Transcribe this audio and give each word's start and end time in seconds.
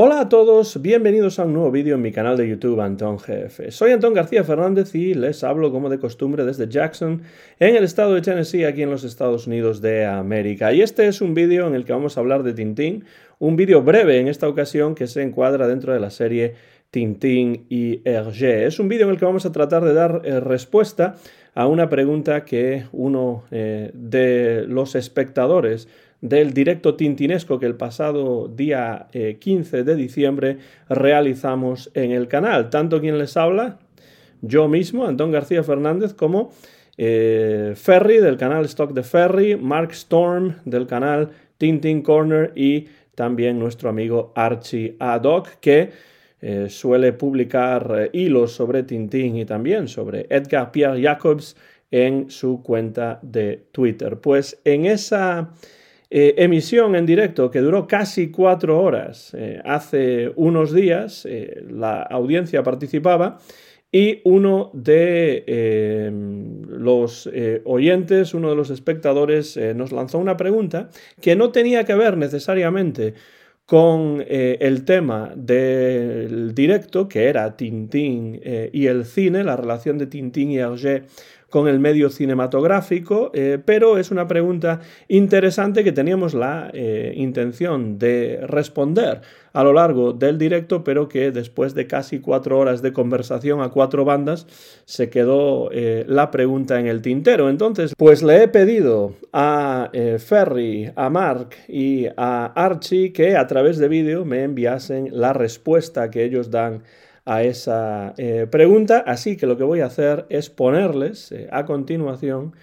Hola 0.00 0.20
a 0.20 0.28
todos, 0.28 0.80
bienvenidos 0.80 1.40
a 1.40 1.44
un 1.44 1.54
nuevo 1.54 1.72
vídeo 1.72 1.96
en 1.96 2.02
mi 2.02 2.12
canal 2.12 2.36
de 2.36 2.48
YouTube 2.48 2.80
Antón 2.80 3.16
GF. 3.16 3.72
Soy 3.72 3.90
Antón 3.90 4.14
García 4.14 4.44
Fernández 4.44 4.94
y 4.94 5.12
les 5.12 5.42
hablo 5.42 5.72
como 5.72 5.88
de 5.88 5.98
costumbre 5.98 6.44
desde 6.44 6.68
Jackson, 6.68 7.22
en 7.58 7.74
el 7.74 7.82
estado 7.82 8.14
de 8.14 8.20
Tennessee, 8.20 8.64
aquí 8.64 8.82
en 8.82 8.90
los 8.90 9.02
Estados 9.02 9.48
Unidos 9.48 9.80
de 9.80 10.06
América. 10.06 10.72
Y 10.72 10.82
este 10.82 11.08
es 11.08 11.20
un 11.20 11.34
vídeo 11.34 11.66
en 11.66 11.74
el 11.74 11.84
que 11.84 11.94
vamos 11.94 12.16
a 12.16 12.20
hablar 12.20 12.44
de 12.44 12.52
Tintín, 12.52 13.06
un 13.40 13.56
vídeo 13.56 13.82
breve 13.82 14.20
en 14.20 14.28
esta 14.28 14.46
ocasión 14.46 14.94
que 14.94 15.08
se 15.08 15.20
encuadra 15.20 15.66
dentro 15.66 15.92
de 15.92 15.98
la 15.98 16.10
serie 16.10 16.54
Tintín 16.92 17.66
y 17.68 18.00
Hergé. 18.08 18.66
Es 18.66 18.78
un 18.78 18.88
vídeo 18.88 19.06
en 19.06 19.10
el 19.10 19.18
que 19.18 19.24
vamos 19.24 19.46
a 19.46 19.52
tratar 19.52 19.84
de 19.84 19.94
dar 19.94 20.22
eh, 20.22 20.38
respuesta 20.38 21.16
a 21.54 21.66
una 21.66 21.88
pregunta 21.88 22.44
que 22.44 22.84
uno 22.92 23.42
eh, 23.50 23.90
de 23.94 24.64
los 24.68 24.94
espectadores 24.94 25.88
del 26.20 26.52
directo 26.52 26.94
tintinesco 26.96 27.58
que 27.58 27.66
el 27.66 27.76
pasado 27.76 28.48
día 28.48 29.08
15 29.12 29.78
eh, 29.78 29.84
de 29.84 29.94
diciembre 29.94 30.58
realizamos 30.88 31.90
en 31.94 32.10
el 32.10 32.28
canal. 32.28 32.70
Tanto 32.70 33.00
quien 33.00 33.18
les 33.18 33.36
habla, 33.36 33.78
yo 34.42 34.68
mismo, 34.68 35.06
Antón 35.06 35.30
García 35.30 35.62
Fernández, 35.62 36.14
como 36.14 36.50
eh, 36.96 37.74
Ferry 37.76 38.18
del 38.18 38.36
canal 38.36 38.64
Stock 38.64 38.92
de 38.92 39.02
Ferry, 39.02 39.56
Mark 39.56 39.92
Storm 39.92 40.56
del 40.64 40.86
canal 40.86 41.30
Tintin 41.56 42.02
Corner 42.02 42.52
y 42.56 42.88
también 43.14 43.58
nuestro 43.58 43.88
amigo 43.88 44.32
Archie 44.34 44.96
Adoc 44.98 45.48
que 45.60 45.90
eh, 46.40 46.66
suele 46.68 47.12
publicar 47.12 48.10
hilos 48.12 48.52
sobre 48.52 48.84
Tintín 48.84 49.36
y 49.36 49.44
también 49.44 49.88
sobre 49.88 50.26
Edgar 50.30 50.70
Pierre 50.70 51.02
Jacobs 51.02 51.56
en 51.90 52.30
su 52.30 52.62
cuenta 52.62 53.18
de 53.22 53.64
Twitter. 53.72 54.18
Pues 54.20 54.60
en 54.64 54.86
esa 54.86 55.50
eh, 56.10 56.36
emisión 56.38 56.96
en 56.96 57.04
directo 57.04 57.50
que 57.50 57.60
duró 57.60 57.86
casi 57.86 58.30
cuatro 58.30 58.80
horas 58.80 59.34
eh, 59.34 59.60
hace 59.64 60.32
unos 60.36 60.72
días. 60.72 61.26
Eh, 61.28 61.62
la 61.68 62.00
audiencia 62.02 62.62
participaba 62.62 63.38
y 63.92 64.22
uno 64.24 64.70
de 64.72 65.44
los 66.68 67.26
oyentes, 67.64 68.34
uno 68.34 68.50
de 68.50 68.56
los 68.56 68.68
espectadores, 68.68 69.58
nos 69.74 69.92
lanzó 69.92 70.18
una 70.18 70.36
pregunta 70.36 70.90
que 71.22 71.34
no 71.36 71.52
tenía 71.52 71.84
que 71.84 71.94
ver 71.94 72.18
necesariamente 72.18 73.14
con 73.64 74.22
el 74.28 74.84
tema 74.84 75.32
del 75.34 76.54
directo, 76.54 77.08
que 77.08 77.28
era 77.28 77.56
Tintín 77.56 78.38
y 78.72 78.86
el 78.88 79.06
cine, 79.06 79.42
la 79.42 79.56
relación 79.56 79.96
de 79.96 80.06
Tintín 80.06 80.50
y 80.50 80.58
Hergé 80.58 81.04
con 81.50 81.66
el 81.66 81.78
medio 81.78 82.10
cinematográfico, 82.10 83.30
eh, 83.32 83.58
pero 83.64 83.98
es 83.98 84.10
una 84.10 84.28
pregunta 84.28 84.80
interesante 85.08 85.82
que 85.82 85.92
teníamos 85.92 86.34
la 86.34 86.70
eh, 86.74 87.12
intención 87.16 87.98
de 87.98 88.40
responder 88.46 89.22
a 89.54 89.64
lo 89.64 89.72
largo 89.72 90.12
del 90.12 90.36
directo, 90.36 90.84
pero 90.84 91.08
que 91.08 91.30
después 91.30 91.74
de 91.74 91.86
casi 91.86 92.20
cuatro 92.20 92.58
horas 92.58 92.82
de 92.82 92.92
conversación 92.92 93.62
a 93.62 93.70
cuatro 93.70 94.04
bandas 94.04 94.46
se 94.84 95.08
quedó 95.08 95.70
eh, 95.72 96.04
la 96.06 96.30
pregunta 96.30 96.78
en 96.78 96.86
el 96.86 97.00
tintero. 97.00 97.48
Entonces, 97.48 97.94
pues 97.96 98.22
le 98.22 98.42
he 98.42 98.48
pedido 98.48 99.14
a 99.32 99.90
Ferry, 100.18 100.92
a 100.94 101.08
Mark 101.08 101.50
y 101.66 102.06
a 102.16 102.52
Archie 102.54 103.12
que 103.12 103.36
a 103.36 103.46
través 103.46 103.78
de 103.78 103.88
vídeo 103.88 104.24
me 104.24 104.44
enviasen 104.44 105.08
la 105.12 105.32
respuesta 105.32 106.10
que 106.10 106.24
ellos 106.24 106.50
dan 106.50 106.82
a 107.28 107.42
esa 107.42 108.14
eh, 108.16 108.46
pregunta, 108.50 109.04
así 109.06 109.36
que 109.36 109.46
lo 109.46 109.58
que 109.58 109.62
voy 109.62 109.80
a 109.80 109.86
hacer 109.86 110.24
es 110.30 110.48
ponerles 110.48 111.30
eh, 111.30 111.46
a 111.52 111.66
continuación, 111.66 112.54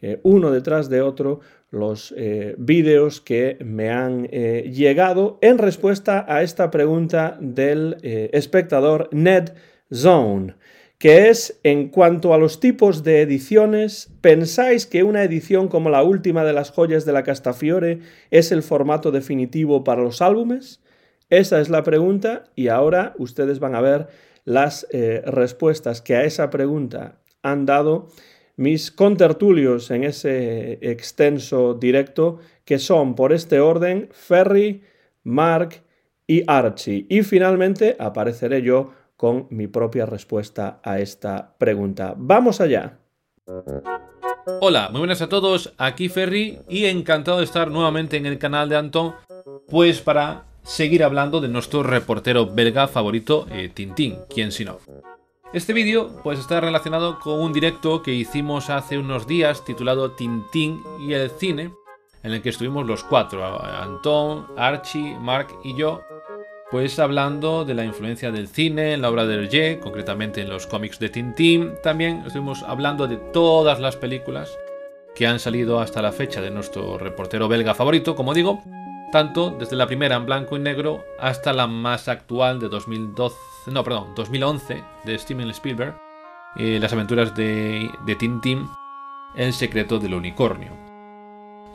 eh, 0.00 0.20
uno 0.22 0.50
detrás 0.50 0.88
de 0.88 1.02
otro, 1.02 1.40
los 1.70 2.14
vídeos 2.56 3.20
que 3.20 3.58
me 3.62 3.90
han 3.90 4.28
llegado 4.28 5.36
en 5.42 5.58
respuesta 5.58 6.24
a 6.28 6.42
esta 6.42 6.70
pregunta 6.70 7.36
del 7.40 7.98
espectador 8.02 9.10
Ned 9.12 9.50
Zone, 9.92 10.54
que 10.98 11.28
es 11.28 11.58
en 11.64 11.88
cuanto 11.88 12.32
a 12.32 12.38
los 12.38 12.60
tipos 12.60 13.02
de 13.02 13.20
ediciones, 13.20 14.10
¿pensáis 14.20 14.86
que 14.86 15.02
una 15.02 15.24
edición 15.24 15.66
como 15.66 15.90
la 15.90 16.04
última 16.04 16.44
de 16.44 16.52
las 16.52 16.70
joyas 16.70 17.04
de 17.04 17.12
la 17.12 17.24
Castafiore 17.24 17.98
es 18.30 18.52
el 18.52 18.62
formato 18.62 19.10
definitivo 19.10 19.82
para 19.82 20.02
los 20.02 20.22
álbumes? 20.22 20.80
Esa 21.28 21.60
es 21.60 21.68
la 21.68 21.82
pregunta 21.82 22.44
y 22.54 22.68
ahora 22.68 23.14
ustedes 23.18 23.58
van 23.58 23.74
a 23.74 23.80
ver 23.80 24.08
las 24.44 24.86
eh, 24.90 25.22
respuestas 25.26 26.00
que 26.00 26.14
a 26.14 26.24
esa 26.24 26.50
pregunta 26.50 27.18
han 27.42 27.66
dado 27.66 28.08
mis 28.56 28.90
contertulios 28.90 29.90
en 29.90 30.04
ese 30.04 30.78
extenso 30.80 31.74
directo, 31.74 32.38
que 32.64 32.78
son 32.78 33.14
por 33.14 33.32
este 33.32 33.60
orden 33.60 34.08
Ferry, 34.12 34.82
Mark 35.24 35.82
y 36.26 36.42
Archie. 36.46 37.06
Y 37.08 37.22
finalmente 37.22 37.96
apareceré 37.98 38.62
yo 38.62 38.92
con 39.16 39.46
mi 39.50 39.66
propia 39.66 40.06
respuesta 40.06 40.80
a 40.82 41.00
esta 41.00 41.56
pregunta. 41.58 42.14
Vamos 42.16 42.60
allá. 42.60 42.98
Hola, 44.60 44.88
muy 44.90 45.00
buenas 45.00 45.22
a 45.22 45.28
todos, 45.28 45.74
aquí 45.76 46.08
Ferry 46.08 46.60
y 46.68 46.86
encantado 46.86 47.38
de 47.38 47.44
estar 47.44 47.70
nuevamente 47.70 48.16
en 48.16 48.26
el 48.26 48.38
canal 48.38 48.68
de 48.68 48.76
Anton, 48.76 49.14
pues 49.68 50.00
para 50.00 50.45
seguir 50.66 51.04
hablando 51.04 51.40
de 51.40 51.48
nuestro 51.48 51.84
reportero 51.84 52.46
belga 52.46 52.88
favorito, 52.88 53.46
eh, 53.52 53.70
Tintín, 53.72 54.18
quien 54.28 54.50
si 54.50 54.64
no. 54.64 54.78
Este 55.52 55.72
vídeo 55.72 56.20
pues 56.24 56.40
está 56.40 56.60
relacionado 56.60 57.20
con 57.20 57.40
un 57.40 57.52
directo 57.52 58.02
que 58.02 58.12
hicimos 58.12 58.68
hace 58.68 58.98
unos 58.98 59.28
días 59.28 59.64
titulado 59.64 60.10
Tintín 60.10 60.82
y 60.98 61.12
el 61.12 61.30
cine, 61.30 61.70
en 62.24 62.32
el 62.32 62.42
que 62.42 62.48
estuvimos 62.48 62.84
los 62.84 63.04
cuatro, 63.04 63.44
Anton, 63.62 64.48
Archie, 64.56 65.16
Mark 65.20 65.46
y 65.62 65.76
yo, 65.76 66.02
pues 66.72 66.98
hablando 66.98 67.64
de 67.64 67.74
la 67.74 67.84
influencia 67.84 68.32
del 68.32 68.48
cine 68.48 68.94
en 68.94 69.02
la 69.02 69.10
obra 69.10 69.24
de 69.24 69.36
Hergé, 69.36 69.78
concretamente 69.78 70.42
en 70.42 70.48
los 70.48 70.66
cómics 70.66 70.98
de 70.98 71.10
Tintín. 71.10 71.74
También 71.80 72.24
estuvimos 72.26 72.64
hablando 72.64 73.06
de 73.06 73.18
todas 73.18 73.78
las 73.78 73.94
películas 73.94 74.50
que 75.14 75.28
han 75.28 75.38
salido 75.38 75.78
hasta 75.78 76.02
la 76.02 76.10
fecha 76.10 76.40
de 76.40 76.50
nuestro 76.50 76.98
reportero 76.98 77.46
belga 77.46 77.74
favorito, 77.74 78.16
como 78.16 78.34
digo, 78.34 78.64
tanto 79.12 79.50
desde 79.50 79.76
la 79.76 79.86
primera 79.86 80.16
en 80.16 80.26
blanco 80.26 80.56
y 80.56 80.60
negro 80.60 81.04
hasta 81.18 81.52
la 81.52 81.66
más 81.66 82.08
actual 82.08 82.60
de 82.60 82.68
2012, 82.68 83.36
no, 83.68 83.84
perdón, 83.84 84.14
2011 84.14 84.82
de 85.04 85.18
Steven 85.18 85.50
Spielberg, 85.50 85.96
eh, 86.56 86.78
las 86.80 86.92
aventuras 86.92 87.34
de, 87.34 87.90
de 88.04 88.14
Tintín, 88.16 88.68
El 89.34 89.52
secreto 89.52 89.98
del 89.98 90.14
unicornio. 90.14 90.86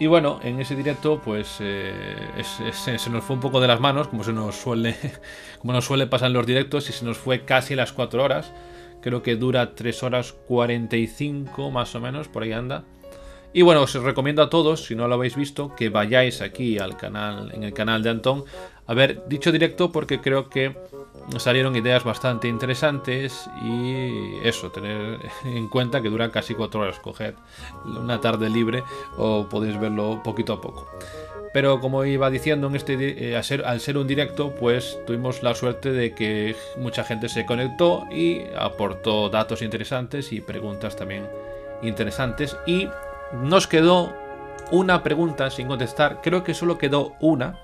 Y 0.02 0.08
bueno, 0.08 0.40
en 0.42 0.60
ese 0.60 0.76
directo, 0.76 1.22
pues 1.24 1.58
eh, 1.60 2.42
se 2.74 3.10
nos 3.12 3.24
fue 3.24 3.36
un 3.36 3.40
poco 3.40 3.62
de 3.62 3.68
las 3.68 3.80
manos, 3.80 4.08
como 4.08 4.24
se 4.24 4.34
nos 4.34 4.56
suele, 4.56 4.96
como 5.60 5.74
nos 5.74 5.86
suele 5.86 6.08
pasar 6.08 6.30
en 6.30 6.34
los 6.34 6.48
directos, 6.48 6.90
y 6.90 6.94
se 6.94 7.06
nos 7.06 7.20
fue 7.20 7.46
casi 7.46 7.76
las 7.76 7.94
4 7.94 8.24
horas. 8.24 8.52
Creo 9.02 9.22
que 9.22 9.36
dura 9.36 9.76
3 9.76 10.02
horas 10.02 10.34
45 10.48 11.70
más 11.70 11.94
o 11.94 12.00
menos, 12.00 12.28
por 12.28 12.42
ahí 12.42 12.52
anda. 12.52 12.84
Y 13.54 13.64
bueno, 13.64 13.82
os 13.82 13.94
recomiendo 13.94 14.42
a 14.42 14.50
todos, 14.50 14.86
si 14.86 14.96
no 14.96 15.08
lo 15.08 15.16
habéis 15.16 15.36
visto, 15.36 15.76
que 15.76 15.90
vayáis 15.90 16.42
aquí 16.42 16.80
al 16.80 16.96
canal, 16.96 17.52
en 17.54 17.64
el 17.64 17.74
canal 17.74 18.02
de 18.02 18.10
Antón, 18.10 18.46
a 18.88 18.94
ver 18.94 19.24
dicho 19.28 19.52
directo 19.52 19.92
porque 19.92 20.22
creo 20.22 20.50
que 20.50 20.76
salieron 21.38 21.76
ideas 21.76 22.04
bastante 22.04 22.48
interesantes 22.48 23.50
y 23.64 24.38
eso, 24.44 24.72
tener 24.72 25.20
en 25.46 25.68
cuenta 25.68 26.02
que 26.02 26.10
dura 26.10 26.32
casi 26.32 26.56
cuatro 26.56 26.82
horas, 26.82 27.00
coged 27.00 27.34
una 27.86 28.22
tarde 28.22 28.50
libre 28.50 28.84
o 29.18 29.48
podéis 29.50 29.80
verlo 29.80 30.22
poquito 30.24 30.54
a 30.54 30.62
poco. 30.62 30.88
Pero 31.54 31.82
como 31.82 32.06
iba 32.06 32.30
diciendo, 32.30 32.68
en 32.68 32.76
este, 32.78 33.32
eh, 33.32 33.36
al, 33.36 33.80
ser, 33.82 33.98
un 33.98 34.08
directo, 34.08 34.56
pues 34.56 34.98
tuvimos 35.06 35.44
la 35.44 35.54
suerte 35.54 35.92
de 35.92 36.16
que 36.16 36.56
mucha 36.78 37.04
gente 37.04 37.28
se 37.28 37.46
conectó 37.46 38.06
y 38.10 38.44
aportó 38.58 39.30
datos 39.30 39.62
interesantes 39.62 40.32
y 40.32 40.40
preguntas 40.40 40.96
también 40.96 41.28
interesantes. 41.82 42.56
Y 42.66 42.88
nos 43.44 43.68
quedó 43.68 44.14
una 44.72 45.04
pregunta 45.04 45.50
sin 45.50 45.68
contestar, 45.68 46.22
creo 46.22 46.44
que 46.44 46.54
solo 46.54 46.78
quedó 46.78 47.14
una. 47.20 47.60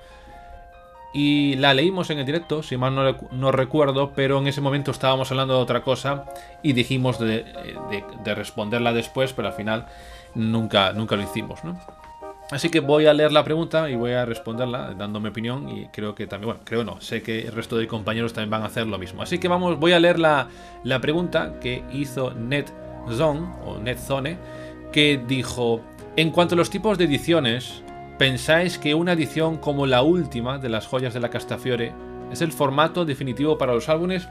Y 1.13 1.55
la 1.55 1.73
leímos 1.73 2.09
en 2.09 2.19
el 2.19 2.25
directo, 2.25 2.61
si 2.61 2.77
mal 2.77 2.93
no, 3.31 3.51
recuerdo, 3.51 4.11
pero 4.13 4.37
en 4.37 4.47
ese 4.47 4.61
momento 4.61 4.91
estábamos 4.91 5.31
hablando 5.31 5.55
de 5.55 5.61
otra 5.61 5.81
cosa 5.81 6.25
y 6.61 6.73
dijimos 6.73 7.17
de, 7.17 7.45
responderla 8.25 8.93
después, 8.93 9.33
pero 9.33 9.47
al 9.47 9.53
final 9.53 9.87
nunca, 10.35 10.91
nunca 10.93 11.15
lo 11.15 11.23
hicimos, 11.23 11.63
¿no? 11.63 11.79
Así 12.51 12.69
que 12.69 12.79
voy 12.79 13.07
a 13.07 13.13
leer 13.13 13.33
la 13.33 13.43
pregunta 13.43 13.89
y 13.89 13.95
voy 13.95 14.13
a 14.13 14.25
responderla 14.25 14.93
dando 14.93 15.19
mi 15.19 15.27
opinión 15.29 15.67
y 15.67 15.87
creo 15.87 16.15
que 16.15 16.27
también, 16.27 16.47
bueno, 16.47 16.61
creo 16.63 16.83
no, 16.85 17.01
sé 17.01 17.21
que 17.21 17.41
el 17.41 17.51
resto 17.51 17.77
de 17.77 17.87
compañeros 17.87 18.31
también 18.31 18.51
van 18.51 18.61
a 18.61 18.67
hacer 18.67 18.87
lo 18.87 18.97
mismo. 18.97 19.21
Así 19.21 19.37
que 19.37 19.49
vamos, 19.49 19.77
voy 19.77 19.91
a 19.91 19.99
leer 19.99 20.17
la, 20.17 20.47
la 20.83 21.01
pregunta 21.01 21.55
que 21.59 21.83
hizo 21.91 22.33
NetZone 22.33 23.47
o 23.65 23.79
NetZone, 23.79 24.37
que 24.91 25.21
dijo, 25.27 25.81
en 26.15 26.31
cuanto 26.31 26.55
a 26.55 26.57
los 26.57 26.69
tipos 26.69 26.97
de 26.97 27.05
ediciones, 27.05 27.83
¿pensáis 28.17 28.77
que 28.77 28.95
una 28.95 29.13
edición 29.13 29.57
como 29.57 29.85
la 29.85 30.01
última 30.01 30.57
de 30.57 30.69
las 30.69 30.87
joyas 30.87 31.13
de 31.13 31.19
la 31.19 31.29
Castafiore 31.29 31.93
es 32.31 32.41
el 32.41 32.51
formato 32.51 33.05
definitivo 33.05 33.57
para 33.57 33.73
los 33.73 33.89
álbumes? 33.89 34.27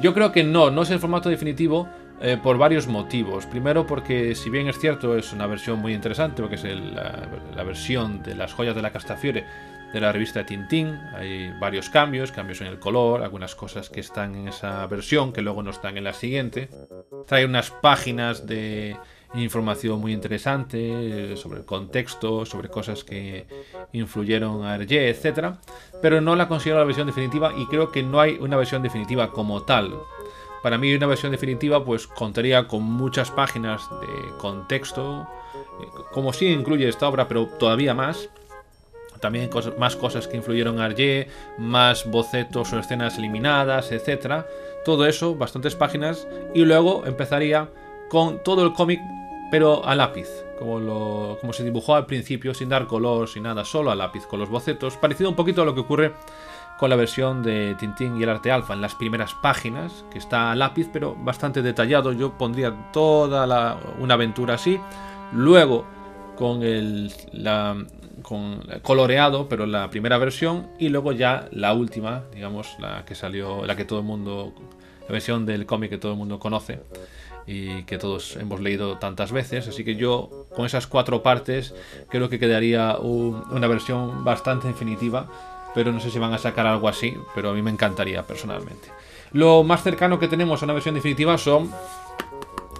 Yo 0.00 0.14
creo 0.14 0.32
que 0.32 0.44
no, 0.44 0.70
no 0.70 0.82
es 0.82 0.90
el 0.90 0.98
formato 0.98 1.28
definitivo 1.28 1.88
eh, 2.22 2.36
por 2.42 2.58
varios 2.58 2.86
motivos. 2.86 3.46
Primero 3.46 3.86
porque 3.86 4.34
si 4.34 4.50
bien 4.50 4.68
es 4.68 4.78
cierto 4.78 5.16
es 5.16 5.32
una 5.32 5.46
versión 5.46 5.78
muy 5.78 5.94
interesante, 5.94 6.42
porque 6.42 6.56
es 6.56 6.64
la, 6.64 7.64
versión 7.64 8.22
de 8.22 8.34
las 8.34 8.52
joyas 8.52 8.74
de 8.74 8.82
la 8.82 8.92
Castafiore 8.92 9.44
de 9.94 10.00
la 10.00 10.12
revista 10.12 10.44
Tintín, 10.44 11.00
hay 11.14 11.50
varios 11.58 11.88
cambios, 11.88 12.30
cambios 12.30 12.60
en 12.60 12.66
el 12.66 12.78
color, 12.78 13.22
algunas 13.22 13.54
cosas 13.54 13.88
que 13.88 14.00
están 14.00 14.34
en 14.34 14.48
esa 14.48 14.86
versión 14.86 15.32
que 15.32 15.40
luego 15.42 15.62
no 15.62 15.70
están 15.70 15.96
en 15.96 16.04
la 16.04 16.12
siguiente. 16.12 16.68
Trae 17.26 17.46
unas 17.46 17.70
páginas 17.70 18.46
de 18.46 18.96
información 19.34 20.00
muy 20.00 20.12
interesante 20.12 21.32
eh, 21.32 21.36
sobre 21.36 21.60
el 21.60 21.64
contexto, 21.64 22.44
sobre 22.44 22.68
cosas 22.68 23.04
que 23.04 23.46
influyeron 23.92 24.64
a 24.64 24.74
Hergé, 24.74 25.08
etc. 25.08 25.54
Pero 26.02 26.20
no 26.20 26.34
la 26.36 26.48
considero 26.48 26.78
la 26.78 26.84
versión 26.84 27.06
definitiva 27.06 27.52
y 27.56 27.66
creo 27.66 27.92
que 27.92 28.02
no 28.02 28.20
hay 28.20 28.38
una 28.40 28.56
versión 28.56 28.82
definitiva 28.82 29.30
como 29.30 29.62
tal. 29.62 29.94
Para 30.62 30.78
mí 30.78 30.92
una 30.94 31.06
versión 31.06 31.32
definitiva 31.32 31.84
pues 31.84 32.06
contaría 32.06 32.66
con 32.66 32.82
muchas 32.82 33.30
páginas 33.30 33.88
de 34.00 34.36
contexto, 34.38 35.26
eh, 35.80 35.86
como 36.12 36.32
sí 36.32 36.46
incluye 36.46 36.88
esta 36.88 37.08
obra, 37.08 37.28
pero 37.28 37.46
todavía 37.46 37.94
más. 37.94 38.28
También 39.20 39.50
más 39.78 39.96
cosas 39.96 40.26
que 40.26 40.38
influyeron 40.38 40.80
a 40.80 40.86
Arje, 40.86 41.28
más 41.58 42.10
bocetos 42.10 42.72
o 42.72 42.78
escenas 42.78 43.18
eliminadas, 43.18 43.92
etc. 43.92 44.46
Todo 44.82 45.06
eso, 45.06 45.34
bastantes 45.34 45.74
páginas. 45.74 46.26
Y 46.54 46.64
luego 46.64 47.04
empezaría 47.04 47.68
con 48.10 48.42
todo 48.42 48.66
el 48.66 48.74
cómic, 48.74 49.00
pero 49.50 49.86
a 49.86 49.94
lápiz, 49.94 50.28
como, 50.58 50.78
lo, 50.78 51.38
como 51.40 51.52
se 51.54 51.64
dibujó 51.64 51.94
al 51.94 52.04
principio, 52.04 52.52
sin 52.52 52.68
dar 52.68 52.86
color, 52.86 53.28
sin 53.28 53.44
nada, 53.44 53.64
solo 53.64 53.90
a 53.90 53.94
lápiz, 53.94 54.26
con 54.26 54.40
los 54.40 54.50
bocetos. 54.50 54.96
Parecido 54.96 55.30
un 55.30 55.36
poquito 55.36 55.62
a 55.62 55.64
lo 55.64 55.74
que 55.74 55.80
ocurre 55.80 56.12
con 56.78 56.90
la 56.90 56.96
versión 56.96 57.42
de 57.42 57.76
Tintín 57.78 58.18
y 58.18 58.22
el 58.22 58.28
arte 58.28 58.50
alfa 58.50 58.74
en 58.74 58.80
las 58.80 58.94
primeras 58.94 59.34
páginas, 59.34 60.04
que 60.10 60.18
está 60.18 60.50
a 60.50 60.56
lápiz 60.56 60.88
pero 60.92 61.14
bastante 61.14 61.62
detallado. 61.62 62.12
Yo 62.12 62.36
pondría 62.36 62.90
toda 62.92 63.78
una 63.98 64.14
aventura 64.14 64.54
así. 64.54 64.80
Luego 65.32 65.84
con 66.36 66.62
el 66.62 67.12
con 68.22 68.62
coloreado, 68.82 69.48
pero 69.48 69.66
la 69.66 69.88
primera 69.90 70.18
versión 70.18 70.68
y 70.78 70.88
luego 70.88 71.12
ya 71.12 71.48
la 71.52 71.74
última, 71.74 72.24
digamos, 72.34 72.76
la 72.78 73.04
que 73.04 73.14
salió, 73.14 73.64
la 73.66 73.76
que 73.76 73.84
todo 73.84 74.00
el 74.00 74.04
mundo 74.04 74.52
la 75.06 75.12
versión 75.12 75.44
del 75.44 75.66
cómic 75.66 75.90
que 75.90 75.98
todo 75.98 76.12
el 76.12 76.18
mundo 76.18 76.38
conoce 76.38 76.80
y 77.46 77.82
que 77.84 77.98
todos 77.98 78.36
hemos 78.36 78.60
leído 78.60 78.98
tantas 78.98 79.32
veces. 79.32 79.68
Así 79.68 79.84
que 79.84 79.96
yo, 79.96 80.46
con 80.54 80.66
esas 80.66 80.86
cuatro 80.86 81.22
partes, 81.22 81.74
creo 82.08 82.28
que 82.28 82.38
quedaría 82.38 82.96
una 82.98 83.66
versión 83.66 84.24
bastante 84.24 84.68
definitiva 84.68 85.28
pero 85.74 85.92
no 85.92 86.00
sé 86.00 86.10
si 86.10 86.18
van 86.18 86.32
a 86.32 86.38
sacar 86.38 86.66
algo 86.66 86.88
así, 86.88 87.16
pero 87.34 87.50
a 87.50 87.54
mí 87.54 87.62
me 87.62 87.70
encantaría 87.70 88.22
personalmente. 88.22 88.88
Lo 89.32 89.62
más 89.62 89.82
cercano 89.82 90.18
que 90.18 90.28
tenemos 90.28 90.62
a 90.62 90.64
una 90.64 90.74
versión 90.74 90.94
definitiva 90.94 91.38
son 91.38 91.70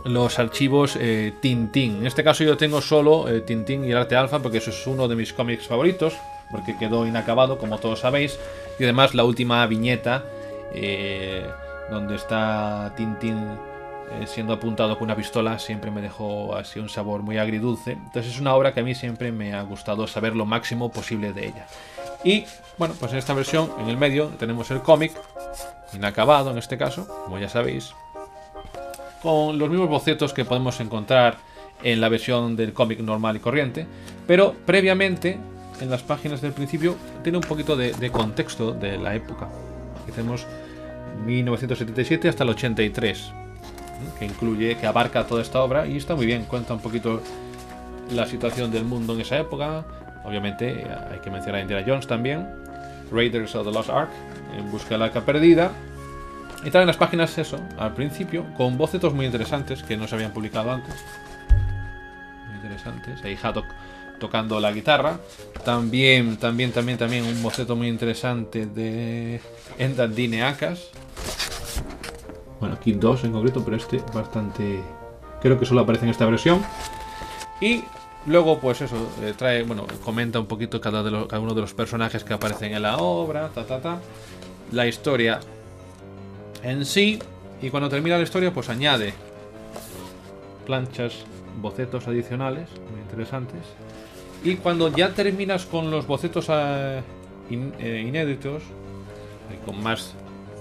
los 0.05 0.39
archivos 0.39 0.97
eh, 0.99 1.33
Tintín. 1.41 1.99
En 1.99 2.07
este 2.07 2.25
caso 2.25 2.43
yo 2.43 2.57
tengo 2.57 2.81
solo 2.81 3.29
eh, 3.29 3.43
Tintín 3.43 3.85
y 3.85 3.91
el 3.91 3.97
arte 3.97 4.17
alfa 4.17 4.41
porque 4.41 4.59
eso 4.59 4.71
es 4.71 4.87
uno 4.87 5.07
de 5.07 5.17
mis 5.17 5.33
cómics 5.33 5.67
favoritos, 5.67 6.15
porque 6.51 6.77
quedó 6.77 7.07
inacabado, 7.07 7.59
como 7.59 7.79
todos 7.79 8.01
sabéis. 8.01 8.39
Y 8.79 8.85
además 8.85 9.15
la 9.15 9.25
última 9.25 9.65
viñeta, 9.67 10.25
eh, 10.75 11.47
donde 11.91 12.17
está 12.17 12.93
Tintín 12.97 13.57
siendo 14.27 14.53
apuntado 14.53 14.99
con 14.99 15.07
una 15.07 15.17
pistola, 15.17 15.59
siempre 15.59 15.91
me 15.91 16.01
dejó 16.01 16.55
así 16.55 16.79
un 16.79 16.89
sabor 16.89 17.23
muy 17.23 17.39
agridulce. 17.39 17.93
Entonces 17.93 18.33
es 18.33 18.41
una 18.41 18.55
obra 18.55 18.73
que 18.75 18.81
a 18.81 18.83
mí 18.83 18.95
siempre 18.95 19.33
me 19.33 19.55
ha 19.55 19.63
gustado 19.63 20.07
saber 20.07 20.37
lo 20.37 20.47
máximo 20.47 20.91
posible 20.91 21.33
de 21.33 21.49
ella. 21.49 21.67
Y 22.25 22.45
bueno, 22.79 22.95
pues 22.99 23.13
en 23.13 23.19
esta 23.19 23.35
versión, 23.35 23.71
en 23.81 23.89
el 23.89 23.97
medio, 23.97 24.27
tenemos 24.39 24.71
el 24.71 24.81
cómic, 24.81 25.13
inacabado 25.95 26.51
en 26.51 26.59
este 26.59 26.77
caso, 26.77 27.07
como 27.25 27.39
ya 27.39 27.49
sabéis, 27.49 27.95
con 29.23 29.59
los 29.59 29.69
mismos 29.69 29.89
bocetos 29.89 30.33
que 30.33 30.45
podemos 30.45 30.81
encontrar 30.81 31.39
en 31.83 32.01
la 32.01 32.09
versión 32.09 32.57
del 32.57 32.73
cómic 32.73 33.01
normal 33.01 33.37
y 33.37 33.41
corriente, 33.41 33.87
pero 34.27 34.55
previamente, 34.67 35.39
en 35.81 35.91
las 35.91 36.03
páginas 36.03 36.41
del 36.41 36.53
principio, 36.53 36.97
tiene 37.23 37.39
un 37.39 37.45
poquito 37.45 37.77
de, 37.77 38.11
contexto 38.11 38.73
de 38.73 38.99
la 38.99 39.15
época. 39.15 39.49
Aquí 40.03 40.13
tenemos 40.13 40.47
1977 41.25 42.29
hasta 42.29 42.45
el 42.45 42.51
83, 42.51 43.33
que 44.19 44.27
incluye, 44.27 44.77
que 44.77 44.87
abarca 44.87 45.27
toda 45.27 45.43
esta 45.43 45.61
obra 45.61 45.87
y 45.87 45.97
está 45.97 46.15
muy 46.15 46.27
bien, 46.27 46.45
cuenta 46.45 46.75
un 46.75 46.81
poquito 46.81 47.23
la 48.11 48.27
situación 48.27 48.71
del 48.71 48.85
mundo 48.85 49.15
en 49.15 49.21
esa 49.21 49.39
época, 49.39 49.85
Obviamente 50.25 50.87
hay 51.11 51.19
que 51.21 51.31
mencionar 51.31 51.61
a 51.61 51.63
Indiana 51.63 51.85
Jones 51.87 52.07
también. 52.07 52.49
Raiders 53.11 53.55
of 53.55 53.67
the 53.67 53.73
Lost 53.73 53.91
Ark, 53.91 54.11
en 54.57 54.71
busca 54.71 54.91
de 54.91 54.99
la 54.99 55.07
arca 55.07 55.23
perdida. 55.23 55.71
Y 56.65 56.71
traen 56.71 56.87
las 56.87 56.99
páginas 56.99 57.37
eso, 57.39 57.59
al 57.79 57.95
principio, 57.95 58.45
con 58.57 58.77
bocetos 58.77 59.15
muy 59.15 59.25
interesantes 59.25 59.83
que 59.83 59.97
no 59.97 60.07
se 60.07 60.15
habían 60.15 60.33
publicado 60.33 60.71
antes. 60.71 60.95
Muy 62.47 62.57
interesantes. 62.57 63.25
Ahí 63.25 63.37
Haddock 63.43 63.67
tocando 64.19 64.61
la 64.61 64.71
guitarra. 64.71 65.19
También, 65.65 66.37
también, 66.37 66.71
también, 66.71 66.99
también 66.99 67.25
un 67.25 67.43
boceto 67.43 67.77
muy 67.77 67.89
interesante 67.89 68.67
de 68.67 69.41
Endandine 69.79 70.43
Akas. 70.43 70.91
Bueno, 72.61 72.77
aquí 72.77 72.93
dos 72.93 73.25
en 73.25 73.33
concreto, 73.33 73.65
pero 73.65 73.77
este 73.77 74.03
bastante... 74.15 74.83
Creo 75.41 75.59
que 75.59 75.65
solo 75.65 75.81
aparece 75.81 76.05
en 76.05 76.11
esta 76.11 76.27
versión. 76.27 76.63
Y 77.61 77.83
Luego, 78.27 78.59
pues 78.59 78.83
eso, 78.83 78.97
eh, 79.23 79.33
trae, 79.37 79.63
bueno, 79.63 79.87
comenta 80.05 80.39
un 80.39 80.47
poquito 80.47 80.81
cada, 80.81 81.01
uno 81.03 81.55
de 81.55 81.61
los 81.61 81.73
personajes 81.73 82.23
que 82.23 82.35
aparecen 82.35 82.75
en 82.75 82.83
la 82.83 82.99
obra, 82.99 83.49
ta, 83.49 83.65
ta, 83.65 83.81
ta. 83.81 83.99
La 84.73 84.87
historia 84.87 85.41
en 86.63 86.85
sí. 86.85 87.19
Y 87.63 87.71
cuando 87.71 87.89
termina 87.89 88.17
la 88.17 88.23
historia, 88.23 88.53
pues 88.53 88.69
añade 88.69 89.15
planchas, 90.67 91.25
bocetos 91.61 92.07
adicionales, 92.09 92.69
muy 92.91 93.01
interesantes. 93.01 93.61
Y 94.45 94.57
cuando 94.57 94.95
ya 94.95 95.11
terminas 95.15 95.65
con 95.65 95.91
los 95.91 96.07
bocetos 96.07 96.47
eh, 96.51 97.03
eh, 97.51 98.05
inéditos, 98.07 98.63
con 99.65 99.83
más 99.83 100.15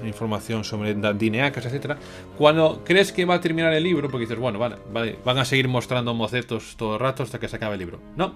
información 0.06 0.64
sobre 0.64 0.94
dineacas, 1.14 1.66
etcétera. 1.66 1.98
Cuando 2.38 2.84
crees 2.86 3.12
que 3.12 3.26
va 3.26 3.36
a 3.36 3.42
terminar 3.42 3.74
el 3.74 3.84
libro, 3.84 4.10
porque 4.10 4.26
dices, 4.26 4.40
bueno, 4.40 4.60
vale, 4.60 5.18
van 5.24 5.38
a 5.38 5.46
seguir 5.46 5.68
mostrando 5.68 6.14
bocetos 6.14 6.76
todo 6.78 6.96
el 6.96 7.00
rato 7.00 7.24
hasta 7.24 7.40
que 7.40 7.48
se 7.48 7.56
acabe 7.56 7.74
el 7.74 7.80
libro. 7.80 8.00
No. 8.16 8.34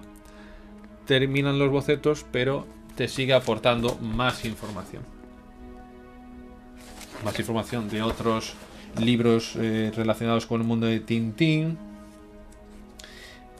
Terminan 1.06 1.58
los 1.58 1.70
bocetos, 1.70 2.24
pero 2.30 2.66
te 2.96 3.08
sigue 3.08 3.34
aportando 3.34 3.96
más 3.96 4.44
información. 4.44 5.02
Más 7.24 7.38
información 7.38 7.88
de 7.88 8.02
otros 8.02 8.54
libros 8.98 9.56
eh, 9.56 9.92
relacionados 9.94 10.46
con 10.46 10.60
el 10.60 10.66
mundo 10.66 10.86
de 10.86 11.00
Tintín. 11.00 11.78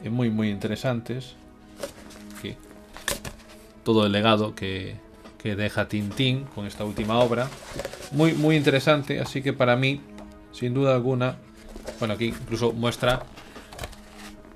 Eh, 0.03 0.09
muy, 0.09 0.29
muy 0.29 0.49
interesantes. 0.49 1.35
Todo 3.83 4.07
el 4.07 4.11
legado 4.13 4.55
que, 4.55 4.95
que 5.37 5.55
deja 5.55 5.87
Tintín 5.87 6.45
con 6.55 6.65
esta 6.65 6.83
última 6.85 7.19
obra. 7.19 7.47
Muy, 8.15 8.33
muy 8.33 8.55
interesante, 8.55 9.19
así 9.19 9.41
que 9.41 9.51
para 9.51 9.75
mí, 9.75 10.01
sin 10.53 10.73
duda 10.73 10.95
alguna, 10.95 11.35
bueno, 11.99 12.13
aquí 12.13 12.27
incluso 12.27 12.71
muestra 12.71 13.23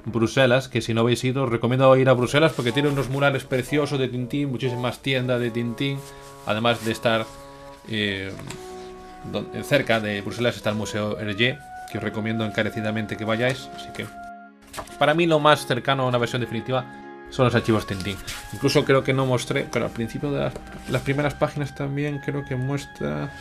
Bruselas, 0.05 0.69
que 0.69 0.81
si 0.81 0.93
no 0.93 1.01
habéis 1.01 1.21
ido, 1.25 1.43
os 1.43 1.49
recomiendo 1.49 1.93
ir 1.97 2.07
a 2.07 2.13
Bruselas 2.13 2.53
porque 2.53 2.71
tiene 2.71 2.87
unos 2.87 3.09
murales 3.09 3.43
preciosos 3.43 3.99
de 3.99 4.07
Tintín, 4.07 4.49
muchísimas 4.49 4.99
tiendas 5.01 5.41
de 5.41 5.51
Tintín, 5.51 5.99
además 6.45 6.85
de 6.85 6.91
estar 6.93 7.25
eh, 7.89 8.31
cerca 9.63 9.99
de 9.99 10.21
Bruselas 10.21 10.55
está 10.55 10.69
el 10.69 10.77
Museo 10.77 11.19
Hergé, 11.19 11.59
que 11.91 11.97
os 11.97 12.03
recomiendo 12.03 12.45
encarecidamente 12.45 13.17
que 13.17 13.25
vayáis, 13.25 13.69
así 13.75 13.89
que 13.93 14.05
para 14.97 15.13
mí 15.13 15.25
lo 15.25 15.39
más 15.39 15.67
cercano 15.67 16.03
a 16.03 16.07
una 16.07 16.17
versión 16.17 16.39
definitiva 16.39 16.85
son 17.29 17.45
los 17.45 17.55
archivos 17.55 17.85
Tintín. 17.85 18.17
Incluso 18.53 18.85
creo 18.85 19.03
que 19.03 19.13
no 19.13 19.25
mostré, 19.25 19.67
pero 19.71 19.85
al 19.85 19.91
principio 19.91 20.31
de 20.31 20.51
las, 20.89 21.01
primeras 21.01 21.33
páginas 21.33 21.75
también 21.75 22.19
creo 22.25 22.45
que 22.45 22.55
muestra 22.55 23.31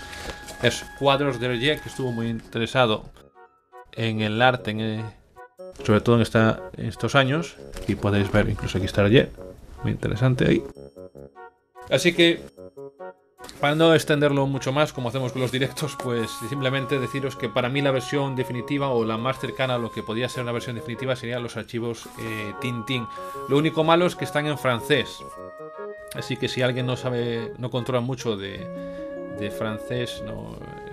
es 0.63 0.85
cuadros 0.99 1.41
de 1.41 1.47
Hergé, 1.47 1.81
que 1.81 1.89
estuvo 1.89 2.13
muy 2.13 2.29
interesado 2.29 3.05
en 3.93 4.21
el 4.21 4.41
arte, 4.43 4.71
en 4.73 5.05
sobre 5.85 6.01
todo 6.01 6.17
en, 6.17 6.23
esta, 6.23 6.61
estos 6.77 7.15
años. 7.15 7.57
Y 7.87 7.95
podéis 7.95 8.31
ver, 8.31 8.49
incluso 8.49 8.79
aquí 8.79 8.87
está 8.87 9.03
Hergé, 9.03 9.31
muy 9.83 9.93
interesante 9.93 10.47
ahí. 10.47 10.63
Así 11.91 12.13
que 12.13 12.43
para 13.61 13.75
no 13.75 13.95
extenderlo 13.95 14.47
mucho 14.47 14.73
más, 14.73 14.93
como 14.93 15.09
hacemos 15.09 15.33
con 15.33 15.43
los 15.43 15.53
directos, 15.53 15.97
pues 16.03 16.31
simplemente 16.49 16.99
deciros 16.99 17.37
que 17.37 17.49
para 17.49 17.69
mí 17.69 17.83
la 17.83 17.91
versión 17.91 18.37
definitiva 18.37 18.89
o 18.89 19.05
la 19.05 19.17
más 19.17 19.39
cercana 19.39 19.75
a 19.75 19.79
lo 19.79 19.91
que 19.91 20.03
podría 20.03 20.29
ser 20.29 20.43
una 20.43 20.53
versión 20.53 20.77
definitiva 20.77 21.17
serían 21.17 21.43
los 21.43 21.57
archivos 21.57 22.09
eh, 22.21 22.55
Tintin. 22.61 23.07
Lo 23.49 23.59
único 23.59 23.85
malo 23.85 24.07
es 24.07 24.15
que 24.15 24.25
están 24.25 24.47
en 24.47 24.59
francés. 24.59 25.19
Así 26.15 26.37
que 26.37 26.49
si 26.49 26.63
alguien 26.63 26.87
no 26.87 26.97
sabe, 26.97 27.53
no 27.59 27.71
controla 27.71 28.01
mucho 28.01 28.37
de, 28.37 28.67
francés, 29.57 30.23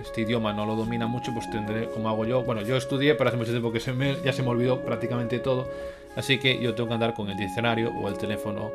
este 0.00 0.20
idioma 0.22 0.52
no 0.52 0.66
lo 0.66 0.76
domina 0.76 1.06
mucho, 1.06 1.32
pues 1.34 1.50
tendré, 1.50 1.88
como 1.90 2.08
hago 2.08 2.24
yo. 2.24 2.42
Bueno, 2.42 2.62
yo 2.62 2.76
estudié, 2.76 3.14
pero 3.14 3.28
hace 3.28 3.36
mucho 3.36 3.50
tiempo 3.50 3.72
que 3.72 3.80
se 3.80 3.92
me, 3.92 4.16
ya 4.22 4.32
se 4.32 4.42
me 4.42 4.50
olvidó 4.50 4.80
prácticamente 4.82 5.38
todo. 5.38 5.68
Así 6.16 6.38
que 6.38 6.60
yo 6.60 6.74
tengo 6.74 6.88
que 6.88 6.94
andar 6.94 7.14
con 7.14 7.28
el 7.28 7.36
diccionario 7.36 7.90
o 7.90 8.08
el 8.08 8.16
teléfono 8.16 8.70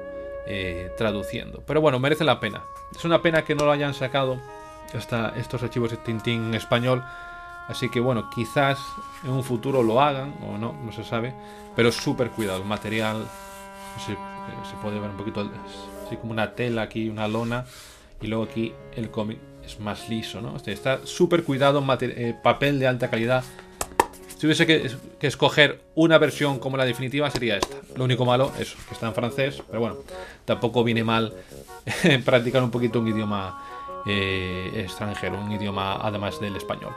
eh, 0.48 0.92
traduciendo. 0.98 1.64
Pero 1.66 1.82
bueno, 1.82 2.00
merece 2.00 2.24
la 2.24 2.40
pena. 2.40 2.64
Es 2.96 3.06
una 3.06 3.22
pena 3.22 3.44
que 3.44 3.56
no 3.56 3.66
lo 3.66 3.72
hayan 3.72 3.94
sacado 3.94 4.38
hasta 4.94 5.34
estos 5.38 5.64
archivos 5.64 5.92
de 5.92 5.98
Tintín 5.98 6.46
en 6.46 6.56
español. 6.56 7.04
Así 7.68 7.90
que 7.90 8.00
bueno, 8.00 8.30
quizás 8.30 8.80
en 9.24 9.32
un 9.32 9.44
futuro 9.44 9.84
lo 9.84 10.02
hagan 10.02 10.34
o 10.44 10.58
no, 10.58 10.74
no 10.74 10.92
se 10.92 11.04
sabe. 11.04 11.34
Pero 11.76 11.92
súper 11.92 12.32
cuidado, 12.32 12.60
el 12.60 12.66
material 12.66 13.26
se, 14.06 14.14
eh, 14.14 14.18
se, 14.70 14.76
puede 14.82 15.00
ver 15.00 15.10
un 15.10 15.18
poquito 15.18 15.50
así 16.06 16.18
como 16.18 16.32
una 16.32 16.54
tela 16.54 16.84
aquí, 16.84 17.10
una 17.10 17.28
lona. 17.28 17.66
Y 18.22 18.28
luego 18.28 18.44
aquí 18.44 18.74
el 18.96 19.10
cómic 19.10 19.40
es 19.66 19.80
más 19.80 20.10
liso, 20.10 20.42
¿no? 20.42 20.56
Este 20.56 20.72
está 20.72 21.06
súper 21.06 21.44
cuidado, 21.44 21.84
eh, 22.02 22.36
papel 22.44 22.80
de 22.80 22.88
alta 22.88 23.10
calidad. 23.10 23.44
Si 24.42 24.48
hubiese 24.48 24.66
que, 24.66 24.90
escoger 25.28 25.82
una 25.94 26.18
versión 26.18 26.58
como 26.58 26.76
la 26.76 26.84
definitiva 26.84 27.30
sería 27.30 27.58
esta. 27.58 27.76
Lo 27.96 28.06
único 28.06 28.26
malo 28.26 28.52
es 28.58 28.74
que 28.74 28.96
está 28.96 29.06
en 29.06 29.14
francés, 29.14 29.62
pero 29.68 29.82
bueno, 29.82 29.98
tampoco 30.46 30.84
viene 30.84 31.04
mal 31.04 31.32
practicar 32.26 32.64
un 32.64 32.72
poquito 32.72 33.00
un 33.02 33.08
idioma 33.08 34.02
eh, 34.08 34.72
extranjero, 34.78 35.40
un 35.40 35.52
idioma 35.52 36.00
además 36.02 36.40
del 36.42 36.56
español. 36.56 36.92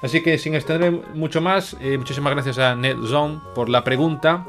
Así 0.00 0.22
que 0.22 0.38
sin 0.38 0.54
extender 0.54 0.90
mucho 1.12 1.42
más, 1.42 1.76
eh, 1.82 1.98
muchísimas 1.98 2.32
gracias 2.32 2.56
a 2.56 2.74
NetZone 2.74 3.42
por 3.54 3.68
la 3.68 3.84
pregunta. 3.84 4.46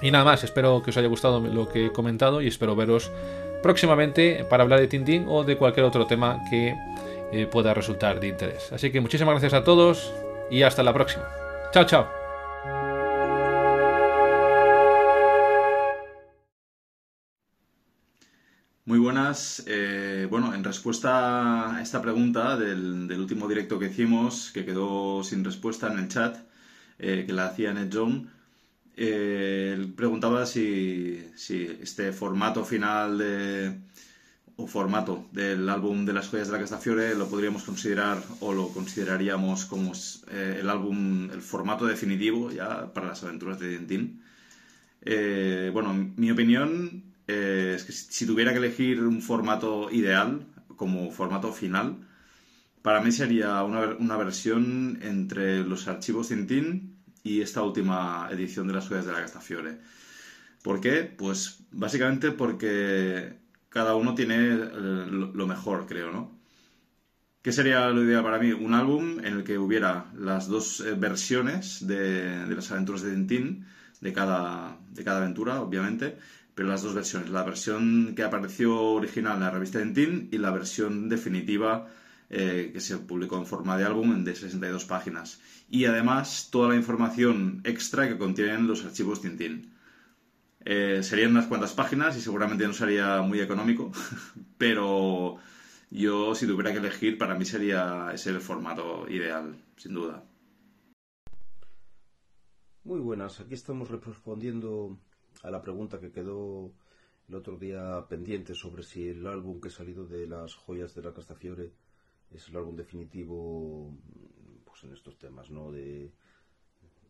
Y 0.00 0.12
nada 0.12 0.24
más, 0.24 0.44
espero 0.44 0.80
que 0.80 0.90
os 0.90 0.96
haya 0.96 1.08
gustado 1.08 1.40
lo 1.40 1.68
que 1.68 1.86
he 1.86 1.92
comentado 1.92 2.40
y 2.40 2.46
espero 2.46 2.76
veros 2.76 3.10
próximamente 3.64 4.46
para 4.48 4.62
hablar 4.62 4.78
de 4.78 4.86
Tintín 4.86 5.26
o 5.28 5.42
de 5.42 5.56
cualquier 5.56 5.86
otro 5.86 6.06
tema 6.06 6.38
que 6.48 6.76
eh, 7.32 7.48
pueda 7.50 7.74
resultar 7.74 8.20
de 8.20 8.28
interés. 8.28 8.70
Así 8.72 8.92
que 8.92 9.00
muchísimas 9.00 9.32
gracias 9.32 9.54
a 9.54 9.64
todos 9.64 10.12
y 10.52 10.62
hasta 10.62 10.84
la 10.84 10.92
próxima. 10.92 11.24
Chao, 11.74 11.84
chao. 11.84 12.08
Muy 18.84 19.00
buenas. 19.00 19.64
Eh, 19.66 20.28
bueno, 20.30 20.54
en 20.54 20.62
respuesta 20.62 21.74
a 21.76 21.82
esta 21.82 22.00
pregunta 22.00 22.56
del, 22.56 23.10
último 23.18 23.48
directo 23.48 23.80
que 23.80 23.86
hicimos, 23.86 24.52
que 24.52 24.64
quedó 24.64 25.24
sin 25.24 25.44
respuesta 25.44 25.92
en 25.92 25.98
el 25.98 26.06
chat, 26.06 26.36
eh, 27.00 27.24
que 27.26 27.32
la 27.32 27.46
hacía 27.46 27.72
NetZone, 27.72 28.28
eh, 28.96 29.92
preguntaba 29.96 30.46
si, 30.46 31.28
si, 31.34 31.76
este 31.82 32.12
formato 32.12 32.64
final 32.64 33.18
de, 33.18 33.80
o 34.56 34.66
formato 34.66 35.26
del 35.32 35.68
álbum 35.68 36.04
de 36.04 36.12
las 36.12 36.28
joyas 36.28 36.46
de 36.46 36.52
la 36.52 36.60
Castafiore 36.60 37.14
lo 37.14 37.28
podríamos 37.28 37.64
considerar 37.64 38.22
o 38.40 38.52
lo 38.52 38.68
consideraríamos 38.68 39.64
como 39.64 39.92
eh, 40.30 40.58
el 40.60 40.70
álbum, 40.70 41.30
el 41.30 41.42
formato 41.42 41.86
definitivo 41.86 42.52
ya 42.52 42.92
para 42.92 43.08
las 43.08 43.22
aventuras 43.24 43.58
de 43.58 43.76
Tintín. 43.76 44.22
Eh, 45.02 45.70
bueno, 45.72 45.92
mi 46.16 46.30
opinión 46.30 47.02
eh, 47.26 47.72
es 47.74 47.84
que 47.84 47.92
si 47.92 48.26
tuviera 48.26 48.52
que 48.52 48.58
elegir 48.58 49.02
un 49.02 49.20
formato 49.22 49.90
ideal 49.90 50.46
como 50.76 51.10
formato 51.10 51.52
final, 51.52 51.96
para 52.82 53.00
mí 53.00 53.10
sería 53.10 53.62
una, 53.64 53.96
una 53.98 54.16
versión 54.16 55.00
entre 55.02 55.64
los 55.64 55.88
archivos 55.88 56.28
Tintín 56.28 56.96
y 57.24 57.40
esta 57.40 57.62
última 57.62 58.28
edición 58.30 58.68
de 58.68 58.74
las 58.74 58.86
joyas 58.86 59.06
de 59.06 59.12
la 59.12 59.20
Castafiore. 59.20 59.78
¿Por 60.62 60.80
qué? 60.80 61.02
Pues 61.02 61.58
básicamente 61.72 62.30
porque 62.30 63.43
cada 63.74 63.96
uno 63.96 64.14
tiene 64.14 64.36
eh, 64.36 65.06
lo 65.40 65.46
mejor, 65.48 65.86
creo, 65.86 66.12
¿no? 66.12 66.30
¿Qué 67.42 67.50
sería 67.50 67.88
lo 67.88 68.04
ideal 68.04 68.22
para 68.22 68.38
mí? 68.38 68.52
Un 68.52 68.72
álbum 68.72 69.18
en 69.18 69.34
el 69.34 69.42
que 69.42 69.58
hubiera 69.58 70.12
las 70.16 70.46
dos 70.46 70.78
eh, 70.78 70.94
versiones 70.94 71.84
de, 71.84 72.46
las 72.46 72.70
aventuras 72.70 73.02
de 73.02 73.10
Tintín, 73.10 73.66
de 74.00 74.12
cada, 74.12 74.78
de 74.92 75.02
cada 75.02 75.18
aventura, 75.18 75.60
obviamente, 75.60 76.16
pero 76.54 76.68
las 76.68 76.82
dos 76.82 76.94
versiones. 76.94 77.30
La 77.30 77.42
versión 77.42 78.14
que 78.14 78.22
apareció 78.22 78.80
original 78.80 79.34
en 79.34 79.40
la 79.40 79.50
revista 79.50 79.80
Tintín 79.80 80.28
y 80.30 80.38
la 80.38 80.52
versión 80.52 81.08
definitiva 81.08 81.88
eh, 82.30 82.70
que 82.72 82.80
se 82.80 82.96
publicó 82.98 83.38
en 83.38 83.46
forma 83.46 83.76
de 83.76 83.84
álbum 83.84 84.22
de 84.22 84.36
62 84.36 84.84
páginas. 84.84 85.40
Y 85.68 85.86
además 85.86 86.48
toda 86.52 86.68
la 86.68 86.76
información 86.76 87.60
extra 87.64 88.08
que 88.08 88.18
contienen 88.18 88.68
los 88.68 88.84
archivos 88.84 89.20
Tintín. 89.20 89.73
Eh, 90.66 91.02
serían 91.02 91.32
unas 91.32 91.46
cuantas 91.46 91.74
páginas 91.74 92.16
y 92.16 92.22
seguramente 92.22 92.66
no 92.66 92.72
sería 92.72 93.20
muy 93.20 93.40
económico, 93.40 93.92
pero 94.58 95.36
yo 95.90 96.34
si 96.34 96.46
tuviera 96.46 96.72
que 96.72 96.78
elegir, 96.78 97.18
para 97.18 97.34
mí 97.34 97.44
sería 97.44 98.10
ese 98.14 98.30
el 98.30 98.40
formato 98.40 99.06
ideal, 99.10 99.62
sin 99.76 99.92
duda. 99.92 100.24
Muy 102.84 103.00
buenas, 103.00 103.40
aquí 103.40 103.54
estamos 103.54 103.90
respondiendo 103.90 104.98
a 105.42 105.50
la 105.50 105.60
pregunta 105.60 106.00
que 106.00 106.12
quedó 106.12 106.72
el 107.28 107.34
otro 107.34 107.58
día 107.58 108.06
pendiente 108.08 108.54
sobre 108.54 108.82
si 108.82 109.08
el 109.08 109.26
álbum 109.26 109.60
que 109.60 109.68
ha 109.68 109.70
salido 109.70 110.06
de 110.06 110.26
las 110.26 110.54
joyas 110.54 110.94
de 110.94 111.02
la 111.02 111.12
Castafiore 111.12 111.72
es 112.30 112.48
el 112.48 112.56
álbum 112.56 112.74
definitivo 112.74 113.94
pues 114.64 114.84
en 114.84 114.92
estos 114.92 115.18
temas, 115.18 115.50
¿no? 115.50 115.70
De, 115.70 116.10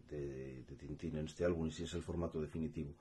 de, 0.08 0.64
de 0.64 0.76
Tintín 0.76 1.16
en 1.16 1.26
este 1.26 1.44
álbum 1.44 1.66
y 1.68 1.72
si 1.72 1.84
es 1.84 1.94
el 1.94 2.02
formato 2.02 2.40
definitivo. 2.40 2.94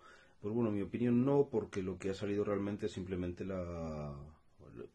Pues 0.44 0.54
bueno, 0.54 0.72
mi 0.72 0.82
opinión 0.82 1.24
no, 1.24 1.48
porque 1.50 1.82
lo 1.82 1.98
que 1.98 2.10
ha 2.10 2.14
salido 2.14 2.44
realmente 2.44 2.88
es 2.88 2.92
simplemente 2.92 3.46
la, 3.46 4.14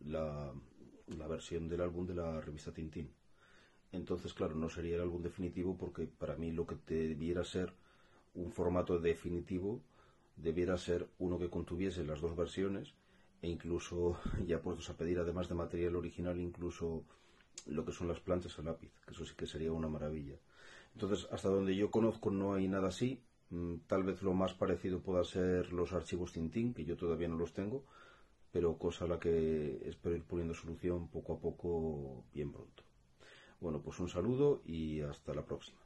la, 0.04 1.26
versión 1.26 1.70
del 1.70 1.80
álbum 1.80 2.06
de 2.06 2.14
la 2.14 2.38
revista 2.42 2.70
Tintín. 2.70 3.08
Entonces, 3.90 4.34
claro, 4.34 4.54
no 4.56 4.68
sería 4.68 4.96
el 4.96 5.00
álbum 5.00 5.22
definitivo 5.22 5.78
porque 5.78 6.06
para 6.06 6.36
mí 6.36 6.52
lo 6.52 6.66
que 6.66 6.76
debiera 6.86 7.44
ser 7.44 7.72
un 8.34 8.52
formato 8.52 8.98
definitivo 8.98 9.80
debiera 10.36 10.76
ser 10.76 11.08
uno 11.18 11.38
que 11.38 11.48
contuviese 11.48 12.04
las 12.04 12.20
dos 12.20 12.36
versiones 12.36 12.92
e 13.40 13.48
incluso 13.48 14.18
ya 14.46 14.60
puestos 14.60 14.90
a 14.90 14.98
pedir 14.98 15.18
además 15.18 15.48
de 15.48 15.54
material 15.54 15.96
original 15.96 16.38
incluso 16.38 17.04
lo 17.64 17.86
que 17.86 17.92
son 17.92 18.08
las 18.08 18.20
planchas 18.20 18.58
a 18.58 18.62
lápiz, 18.62 18.90
que 19.06 19.12
eso 19.12 19.24
sí 19.24 19.32
que 19.34 19.46
sería 19.46 19.72
una 19.72 19.88
maravilla. 19.88 20.36
Entonces, 20.92 21.26
hasta 21.32 21.48
donde 21.48 21.74
yo 21.74 21.90
conozco 21.90 22.30
no 22.30 22.52
hay 22.52 22.68
nada 22.68 22.88
así, 22.88 23.22
tal 23.86 24.02
vez 24.02 24.22
lo 24.22 24.34
más 24.34 24.54
parecido 24.54 25.00
pueda 25.00 25.24
ser 25.24 25.72
los 25.72 25.92
archivos 25.92 26.32
Tintín, 26.32 26.74
que 26.74 26.84
yo 26.84 26.96
todavía 26.96 27.28
no 27.28 27.36
los 27.36 27.52
tengo, 27.52 27.84
pero 28.52 28.78
cosa 28.78 29.04
a 29.04 29.08
la 29.08 29.18
que 29.18 29.82
espero 29.86 30.16
ir 30.16 30.24
poniendo 30.24 30.54
solución 30.54 31.08
poco 31.08 31.34
a 31.34 31.40
poco 31.40 32.24
bien 32.32 32.52
pronto. 32.52 32.82
Bueno, 33.60 33.80
pues 33.82 33.98
un 33.98 34.08
saludo 34.08 34.62
y 34.64 35.00
hasta 35.00 35.34
la 35.34 35.44
próxima. 35.44 35.78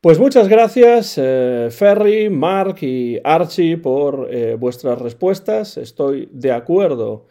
Pues 0.00 0.18
muchas 0.20 0.48
gracias, 0.48 1.18
eh, 1.18 1.68
Ferry, 1.70 2.30
Mark 2.30 2.76
y 2.82 3.18
Archie, 3.24 3.76
por 3.76 4.28
eh, 4.30 4.54
vuestras 4.54 5.00
respuestas. 5.00 5.76
Estoy 5.78 6.28
de 6.30 6.52
acuerdo 6.52 7.26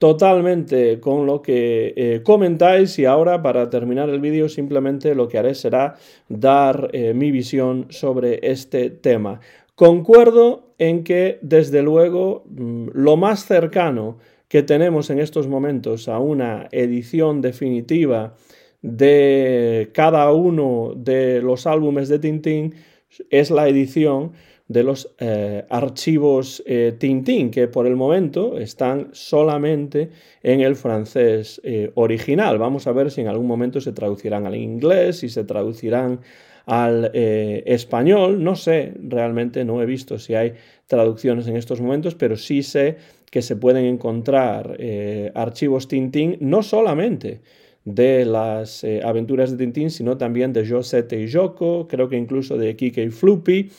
totalmente 0.00 0.98
con 0.98 1.26
lo 1.26 1.42
que 1.42 1.92
eh, 1.94 2.22
comentáis 2.24 2.98
y 2.98 3.04
ahora 3.04 3.42
para 3.42 3.68
terminar 3.68 4.08
el 4.08 4.18
vídeo 4.18 4.48
simplemente 4.48 5.14
lo 5.14 5.28
que 5.28 5.36
haré 5.36 5.54
será 5.54 5.96
dar 6.26 6.88
eh, 6.94 7.12
mi 7.12 7.30
visión 7.30 7.84
sobre 7.90 8.40
este 8.42 8.88
tema. 8.88 9.40
Concuerdo 9.74 10.72
en 10.78 11.04
que 11.04 11.38
desde 11.42 11.82
luego 11.82 12.44
mm, 12.46 12.88
lo 12.94 13.18
más 13.18 13.44
cercano 13.44 14.16
que 14.48 14.62
tenemos 14.62 15.10
en 15.10 15.18
estos 15.18 15.48
momentos 15.48 16.08
a 16.08 16.18
una 16.18 16.66
edición 16.72 17.42
definitiva 17.42 18.36
de 18.80 19.90
cada 19.92 20.32
uno 20.32 20.94
de 20.96 21.42
los 21.42 21.66
álbumes 21.66 22.08
de 22.08 22.18
Tintín 22.18 22.74
es 23.28 23.50
la 23.50 23.68
edición 23.68 24.32
de 24.70 24.84
los 24.84 25.12
eh, 25.18 25.64
archivos 25.68 26.62
eh, 26.64 26.94
Tintín, 26.96 27.50
que 27.50 27.66
por 27.66 27.88
el 27.88 27.96
momento 27.96 28.56
están 28.56 29.08
solamente 29.10 30.10
en 30.44 30.60
el 30.60 30.76
francés 30.76 31.60
eh, 31.64 31.90
original. 31.96 32.56
Vamos 32.56 32.86
a 32.86 32.92
ver 32.92 33.10
si 33.10 33.20
en 33.20 33.26
algún 33.26 33.48
momento 33.48 33.80
se 33.80 33.90
traducirán 33.90 34.46
al 34.46 34.54
inglés, 34.54 35.18
si 35.18 35.28
se 35.28 35.42
traducirán 35.42 36.20
al 36.66 37.10
español. 37.12 38.44
No 38.44 38.54
sé, 38.54 38.92
realmente 39.02 39.64
no 39.64 39.82
he 39.82 39.86
visto 39.86 40.20
si 40.20 40.36
hay 40.36 40.52
traducciones 40.86 41.48
en 41.48 41.56
estos 41.56 41.80
momentos, 41.80 42.14
pero 42.14 42.36
sí 42.36 42.62
sé 42.62 42.96
que 43.28 43.42
se 43.42 43.56
pueden 43.56 43.86
encontrar 43.86 44.78
archivos 45.34 45.88
Tintín 45.88 46.36
no 46.38 46.62
solamente 46.62 47.40
de 47.84 48.24
las 48.24 48.86
aventuras 49.02 49.50
de 49.50 49.56
Tintín, 49.56 49.90
sino 49.90 50.16
también 50.16 50.52
de 50.52 50.68
Josette 50.68 51.14
y 51.14 51.32
Joko, 51.32 51.88
creo 51.88 52.08
que 52.08 52.16
incluso 52.16 52.56
de 52.56 52.76
Kike 52.76 53.02
y 53.02 53.10
Floopy 53.10 53.70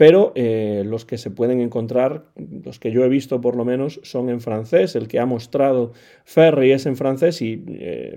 pero 0.00 0.32
los 0.34 1.04
que 1.04 1.18
se 1.18 1.30
pueden 1.30 1.60
encontrar, 1.60 2.24
los 2.64 2.78
que 2.78 2.90
yo 2.90 3.04
he 3.04 3.08
visto 3.10 3.42
por 3.42 3.54
lo 3.54 3.66
menos, 3.66 4.00
son 4.02 4.30
en 4.30 4.40
francés. 4.40 4.96
El 4.96 5.08
que 5.08 5.18
ha 5.18 5.26
mostrado 5.26 5.92
Ferry 6.24 6.72
es 6.72 6.86
en 6.86 6.96
francés 6.96 7.42
y 7.42 7.62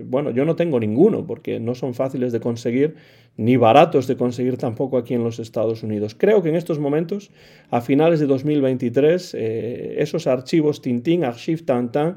bueno, 0.02 0.30
yo 0.30 0.46
no 0.46 0.56
tengo 0.56 0.80
ninguno 0.80 1.26
porque 1.26 1.60
no 1.60 1.74
son 1.74 1.92
fáciles 1.92 2.32
de 2.32 2.40
conseguir 2.40 2.94
ni 3.36 3.58
baratos 3.58 4.06
de 4.06 4.16
conseguir 4.16 4.56
tampoco 4.56 4.96
aquí 4.96 5.12
en 5.12 5.24
los 5.24 5.38
Estados 5.38 5.82
Unidos. 5.82 6.14
Creo 6.18 6.42
que 6.42 6.48
en 6.48 6.56
estos 6.56 6.78
momentos, 6.78 7.30
a 7.68 7.82
finales 7.82 8.18
de 8.18 8.28
2023, 8.28 9.34
esos 9.34 10.26
archivos 10.26 10.80
Tintin, 10.80 11.22
Archive 11.22 11.64
Tintin, 11.66 12.14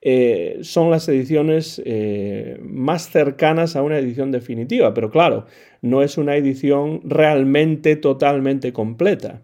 eh, 0.00 0.58
son 0.62 0.90
las 0.90 1.08
ediciones 1.08 1.82
eh, 1.84 2.58
más 2.62 3.10
cercanas 3.10 3.74
a 3.74 3.82
una 3.82 3.98
edición 3.98 4.30
definitiva, 4.30 4.94
pero 4.94 5.10
claro, 5.10 5.46
no 5.82 6.02
es 6.02 6.18
una 6.18 6.36
edición 6.36 7.00
realmente 7.04 7.96
totalmente 7.96 8.72
completa. 8.72 9.42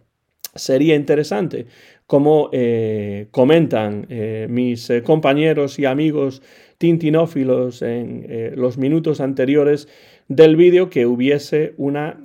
Sería 0.55 0.95
interesante, 0.95 1.67
como 2.07 2.51
eh, 2.53 3.27
comentan 3.33 4.07
mis 4.49 4.93
compañeros 5.03 5.81
y 5.81 5.85
amigos 5.85 6.43
tintinófilos 6.79 7.83
en 7.83 8.53
los 8.55 8.79
minutos 8.79 9.21
anteriores 9.21 9.89
del 10.29 10.55
vídeo, 10.55 10.91
que 10.91 11.07
hubiese 11.07 11.75
una 11.77 12.21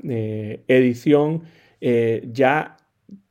edición 0.67 1.41
ya 1.81 2.77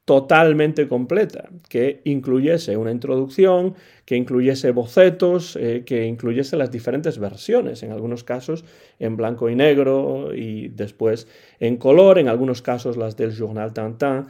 totalmente 0.08 0.88
completa, 0.88 1.50
que 1.68 2.00
incluyese 2.04 2.78
una 2.78 2.90
introducción, 2.90 3.74
que 4.06 4.16
incluyese 4.16 4.70
bocetos, 4.70 5.54
eh, 5.60 5.82
que 5.84 6.06
incluyese 6.06 6.56
las 6.56 6.70
diferentes 6.70 7.18
versiones, 7.18 7.82
en 7.82 7.92
algunos 7.92 8.24
casos 8.24 8.64
en 8.98 9.18
blanco 9.18 9.50
y 9.50 9.54
negro 9.54 10.34
y 10.34 10.68
después 10.68 11.28
en 11.60 11.76
color, 11.76 12.18
en 12.18 12.28
algunos 12.28 12.62
casos 12.62 12.96
las 12.96 13.18
del 13.18 13.32
Journal 13.36 13.74
Tintin. 13.74 14.24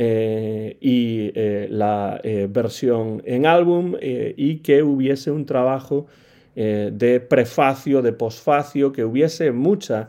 Eh, 0.00 0.78
y 0.80 1.30
eh, 1.34 1.66
la 1.70 2.20
versión 2.48 3.20
en 3.26 3.44
álbum 3.44 3.96
y 4.00 4.60
que 4.60 4.82
hubiese 4.82 5.30
un 5.30 5.44
trabajo 5.44 6.06
de 6.54 7.20
prefacio, 7.20 8.00
de 8.00 8.12
posfacio, 8.12 8.92
que 8.92 9.04
hubiese 9.04 9.52
mucha 9.52 10.08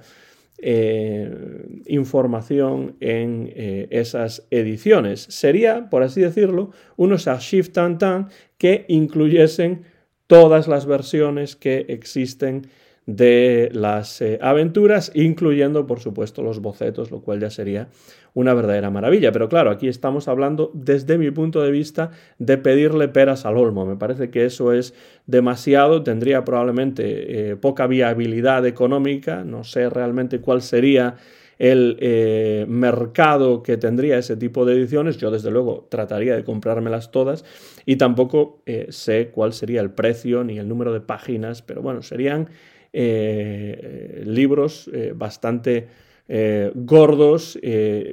eh, 0.62 1.82
información 1.86 2.96
en 3.00 3.52
eh, 3.56 3.88
esas 3.92 4.48
ediciones. 4.52 5.22
Sería, 5.30 5.90
por 5.90 6.04
así 6.04 6.22
decirlo, 6.22 6.72
unos 6.98 7.28
archives 7.28 7.72
Tantan 7.72 8.30
que 8.58 8.86
incluyesen 8.88 9.84
todas 10.28 10.68
las 10.68 10.86
versiones 10.86 11.56
que 11.56 11.86
existen 11.90 12.68
de 13.10 13.70
las 13.74 14.22
eh, 14.22 14.38
aventuras, 14.40 15.12
incluyendo 15.16 15.88
por 15.88 16.00
supuesto 16.00 16.44
los 16.44 16.62
bocetos, 16.62 17.10
lo 17.10 17.22
cual 17.22 17.40
ya 17.40 17.50
sería 17.50 17.88
una 18.36 18.54
verdadera 18.54 18.92
maravilla. 18.92 19.32
Pero 19.32 19.50
claro, 19.50 19.72
aquí 19.72 19.88
estamos 19.88 20.28
hablando 20.28 20.70
desde 20.76 21.18
mi 21.18 21.32
punto 21.32 21.64
de 21.64 21.72
vista 21.72 22.12
de 22.38 22.60
pedirle 22.60 23.08
peras 23.08 23.48
al 23.48 23.58
olmo. 23.58 23.88
Me 23.88 23.96
parece 23.96 24.30
que 24.30 24.46
eso 24.46 24.74
es 24.74 24.94
demasiado, 25.26 26.04
tendría 26.04 26.46
probablemente 26.46 27.52
eh, 27.52 27.56
poca 27.56 27.88
viabilidad 27.88 28.68
económica, 28.68 29.44
no 29.44 29.64
sé 29.64 29.90
realmente 29.90 30.40
cuál 30.40 30.62
sería 30.62 31.16
el 31.58 31.98
eh, 32.00 32.66
mercado 32.70 33.64
que 33.64 33.76
tendría 33.76 34.20
ese 34.20 34.38
tipo 34.38 34.66
de 34.66 34.76
ediciones. 34.76 35.18
Yo 35.18 35.32
desde 35.32 35.50
luego 35.50 35.88
trataría 35.90 36.36
de 36.36 36.44
comprármelas 36.44 37.10
todas 37.12 37.44
y 37.88 37.96
tampoco 37.96 38.62
sé 38.90 39.30
cuál 39.34 39.52
sería 39.52 39.82
el 39.82 39.90
precio 39.90 40.44
ni 40.44 40.60
el 40.60 40.70
número 40.70 40.94
de 40.94 41.02
páginas, 41.02 41.64
pero 41.64 41.82
bueno, 41.82 42.02
serían 42.04 42.48
eh, 42.92 44.24
libros 44.26 44.90
eh, 44.92 45.14
bastante 45.16 45.88
eh, 46.28 46.72
gordos, 46.74 47.60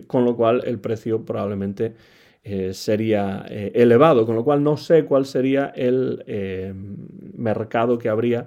con 0.06 0.24
lo 0.24 0.36
cual 0.36 0.62
el 0.64 0.78
precio 0.78 1.24
probablemente 1.24 1.94
sería 2.72 3.44
elevado, 3.48 4.24
con 4.24 4.36
lo 4.36 4.44
cual 4.44 4.62
no 4.62 4.76
sé 4.76 5.04
cuál 5.04 5.26
sería 5.26 5.72
el 5.74 6.22
mercado 7.36 7.98
que 7.98 8.08
habría 8.08 8.46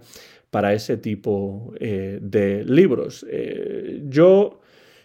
para 0.49 0.73
ese 0.73 0.95
tipo 0.95 1.73
de 1.77 2.63
libros. 2.65 3.25
yo 4.07 4.61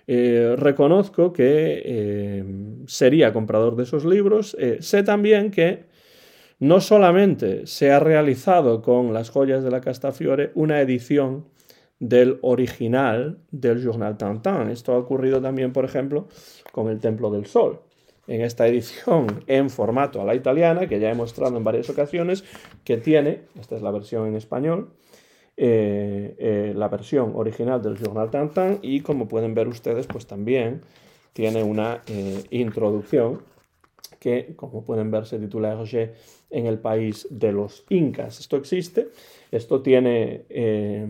reconozco 0.06 1.32
que 1.32 2.44
sería 2.86 3.32
comprador 3.32 3.74
de 3.74 3.82
esos 3.82 4.04
libros. 4.04 4.56
sé 4.78 5.02
también 5.02 5.50
que 5.50 5.84
no 6.58 6.80
solamente 6.80 7.66
se 7.66 7.90
ha 7.90 8.00
realizado 8.00 8.82
con 8.82 9.12
las 9.12 9.30
joyas 9.30 9.64
de 9.64 9.70
la 9.70 9.80
Castafiore 9.80 10.52
una 10.54 10.80
edición 10.80 11.46
del 11.98 12.38
original 12.42 13.38
del 13.50 13.82
Journal 13.82 14.16
Tintin. 14.16 14.68
Esto 14.70 14.92
ha 14.92 14.98
ocurrido 14.98 15.40
también, 15.40 15.72
por 15.72 15.84
ejemplo, 15.84 16.28
con 16.72 16.88
el 16.88 17.00
Templo 17.00 17.30
del 17.30 17.46
Sol. 17.46 17.80
En 18.26 18.40
esta 18.40 18.66
edición 18.66 19.42
en 19.46 19.70
formato 19.70 20.20
a 20.20 20.24
la 20.24 20.34
italiana, 20.34 20.86
que 20.86 20.98
ya 20.98 21.10
he 21.10 21.14
mostrado 21.14 21.56
en 21.56 21.64
varias 21.64 21.90
ocasiones, 21.90 22.44
que 22.84 22.96
tiene, 22.96 23.42
esta 23.60 23.76
es 23.76 23.82
la 23.82 23.90
versión 23.90 24.26
en 24.26 24.34
español, 24.34 24.90
eh, 25.56 26.34
eh, 26.38 26.72
la 26.74 26.88
versión 26.88 27.32
original 27.36 27.80
del 27.80 27.96
Journal 27.96 28.30
Tintin 28.30 28.80
y 28.82 29.00
como 29.00 29.28
pueden 29.28 29.54
ver 29.54 29.68
ustedes, 29.68 30.06
pues 30.06 30.26
también 30.26 30.82
tiene 31.32 31.62
una 31.62 32.02
eh, 32.06 32.42
introducción 32.50 33.42
que, 34.18 34.54
como 34.56 34.84
pueden 34.84 35.10
ver, 35.10 35.26
se 35.26 35.38
titula 35.38 35.72
Hergé 35.72 36.14
en 36.54 36.66
el 36.66 36.78
país 36.78 37.26
de 37.30 37.52
los 37.52 37.84
incas. 37.88 38.40
Esto 38.40 38.56
existe, 38.56 39.08
esto 39.50 39.82
tiene 39.82 40.46
eh, 40.48 41.06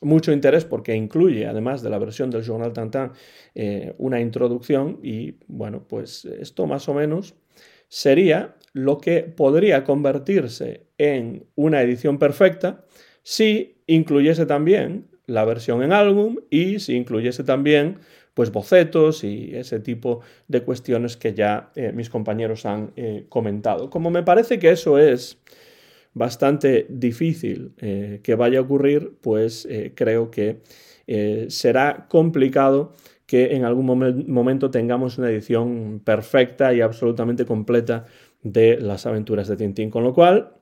mucho 0.00 0.32
interés 0.32 0.64
porque 0.64 0.94
incluye, 0.94 1.46
además 1.46 1.82
de 1.82 1.90
la 1.90 1.98
versión 1.98 2.30
del 2.30 2.44
Journal 2.44 2.72
Tintin, 2.72 3.10
eh, 3.54 3.94
una 3.98 4.20
introducción 4.20 4.98
y, 5.02 5.36
bueno, 5.46 5.86
pues 5.88 6.24
esto 6.24 6.66
más 6.66 6.88
o 6.88 6.94
menos 6.94 7.34
sería 7.88 8.56
lo 8.72 8.98
que 8.98 9.22
podría 9.22 9.84
convertirse 9.84 10.88
en 10.98 11.46
una 11.54 11.80
edición 11.80 12.18
perfecta 12.18 12.84
si 13.22 13.82
incluyese 13.86 14.44
también 14.44 15.08
la 15.26 15.44
versión 15.44 15.82
en 15.82 15.92
álbum 15.92 16.36
y 16.50 16.80
si 16.80 16.96
incluyese 16.96 17.44
también 17.44 17.98
pues 18.38 18.52
bocetos 18.52 19.24
y 19.24 19.56
ese 19.56 19.80
tipo 19.80 20.20
de 20.46 20.62
cuestiones 20.62 21.16
que 21.16 21.34
ya 21.34 21.72
eh, 21.74 21.90
mis 21.92 22.08
compañeros 22.08 22.66
han 22.66 22.92
eh, 22.94 23.26
comentado. 23.28 23.90
Como 23.90 24.12
me 24.12 24.22
parece 24.22 24.60
que 24.60 24.70
eso 24.70 24.96
es 24.96 25.38
bastante 26.14 26.86
difícil 26.88 27.72
eh, 27.78 28.20
que 28.22 28.36
vaya 28.36 28.60
a 28.60 28.62
ocurrir, 28.62 29.14
pues 29.20 29.66
creo 29.96 30.30
que 30.30 30.60
será 31.48 32.06
complicado 32.08 32.92
que 33.26 33.56
en 33.56 33.64
algún 33.64 34.26
momento 34.28 34.70
tengamos 34.70 35.18
una 35.18 35.30
edición 35.30 36.00
perfecta 36.04 36.72
y 36.72 36.80
absolutamente 36.80 37.44
completa 37.44 38.04
de 38.44 38.78
las 38.80 39.04
aventuras 39.04 39.48
de 39.48 39.56
Tintín. 39.56 39.90
Con 39.90 40.04
lo 40.04 40.14
cual, 40.14 40.52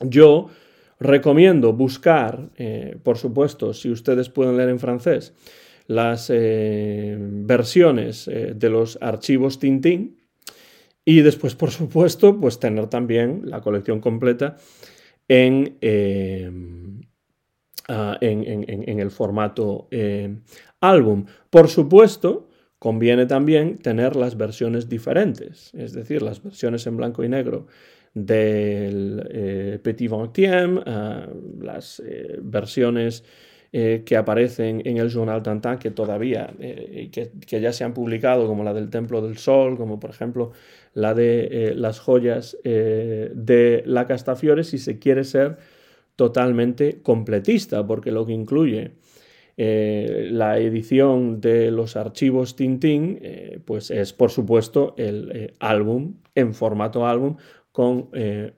yo 0.00 0.48
recomiendo 0.98 1.74
buscar, 1.74 2.48
por 3.02 3.18
supuesto, 3.18 3.74
si 3.74 3.90
ustedes 3.90 4.30
pueden 4.30 4.56
leer 4.56 4.70
en 4.70 4.78
francés, 4.78 5.34
las 5.90 6.30
eh, 6.32 7.16
versiones 7.18 8.28
eh, 8.28 8.52
de 8.54 8.70
los 8.70 8.96
archivos 9.00 9.58
Tintín 9.58 10.18
y 11.04 11.22
después, 11.22 11.56
por 11.56 11.72
supuesto, 11.72 12.38
pues 12.38 12.60
tener 12.60 12.86
también 12.86 13.42
la 13.46 13.60
colección 13.60 14.00
completa 14.00 14.56
en, 15.26 15.78
eh, 15.80 16.48
ah, 17.88 18.16
en, 18.20 19.00
el 19.00 19.10
formato 19.10 19.88
álbum. 20.80 21.26
Por 21.50 21.68
supuesto, 21.68 22.48
conviene 22.78 23.26
también 23.26 23.78
tener 23.78 24.14
las 24.14 24.36
versiones 24.36 24.88
diferentes, 24.88 25.74
es 25.74 25.92
decir, 25.92 26.22
las 26.22 26.40
versiones 26.40 26.86
en 26.86 26.98
blanco 26.98 27.24
y 27.24 27.28
negro 27.28 27.66
del 28.14 29.80
Petit 29.82 30.08
Vingtième, 30.08 30.84
ah, 30.86 31.26
las 31.60 32.00
versiones 32.42 33.24
eh, 33.72 34.02
que 34.04 34.16
aparecen 34.16 34.82
en 34.84 34.96
el 34.96 35.10
Journal 35.10 35.44
Tintin 35.44 35.78
que 35.78 35.92
todavía, 35.92 36.52
eh, 36.58 37.08
que, 37.12 37.30
que, 37.46 37.60
ya 37.60 37.72
se 37.72 37.84
han 37.84 37.94
publicado, 37.94 38.48
como 38.48 38.64
la 38.64 38.74
del 38.74 38.90
Templo 38.90 39.22
del 39.22 39.38
Sol, 39.38 39.76
como 39.76 40.00
por 40.00 40.10
ejemplo 40.10 40.50
la 40.92 41.14
de 41.14 41.68
eh, 41.68 41.74
las 41.76 42.00
joyas 42.00 42.58
de 42.64 43.82
la 43.86 44.08
Castafiore, 44.08 44.64
si 44.64 44.78
se 44.78 44.98
quiere 44.98 45.22
ser 45.22 45.58
totalmente 46.16 47.00
completista, 47.00 47.86
porque 47.86 48.10
lo 48.10 48.26
que 48.26 48.32
incluye 48.32 48.90
la 49.56 50.58
edición 50.58 51.40
de 51.40 51.70
los 51.70 51.94
archivos 51.94 52.56
Tintín, 52.56 53.20
pues 53.66 53.92
es 53.92 54.12
por 54.12 54.30
supuesto 54.30 54.94
el 54.96 55.52
álbum 55.60 56.14
en 56.34 56.54
formato 56.54 57.06
álbum 57.06 57.36
con 57.70 58.08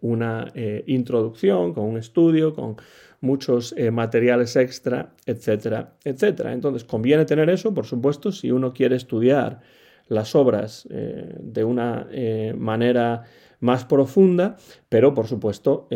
una 0.00 0.52
introducción, 0.86 1.74
con 1.74 1.84
un 1.84 1.98
estudio, 1.98 2.54
con 2.54 2.76
muchos 3.22 3.72
eh, 3.78 3.90
materiales 3.90 4.56
extra, 4.56 5.14
etcétera, 5.24 5.94
etcétera. 6.04 6.52
Entonces, 6.52 6.84
conviene 6.84 7.24
tener 7.24 7.48
eso, 7.48 7.72
por 7.72 7.86
supuesto, 7.86 8.32
si 8.32 8.50
uno 8.50 8.74
quiere 8.74 8.96
estudiar 8.96 9.60
las 10.08 10.34
obras 10.34 10.86
eh, 10.90 11.36
de 11.40 11.64
una 11.64 12.08
eh, 12.10 12.52
manera 12.58 13.22
más 13.60 13.84
profunda, 13.84 14.56
pero 14.88 15.14
por 15.14 15.28
supuesto 15.28 15.86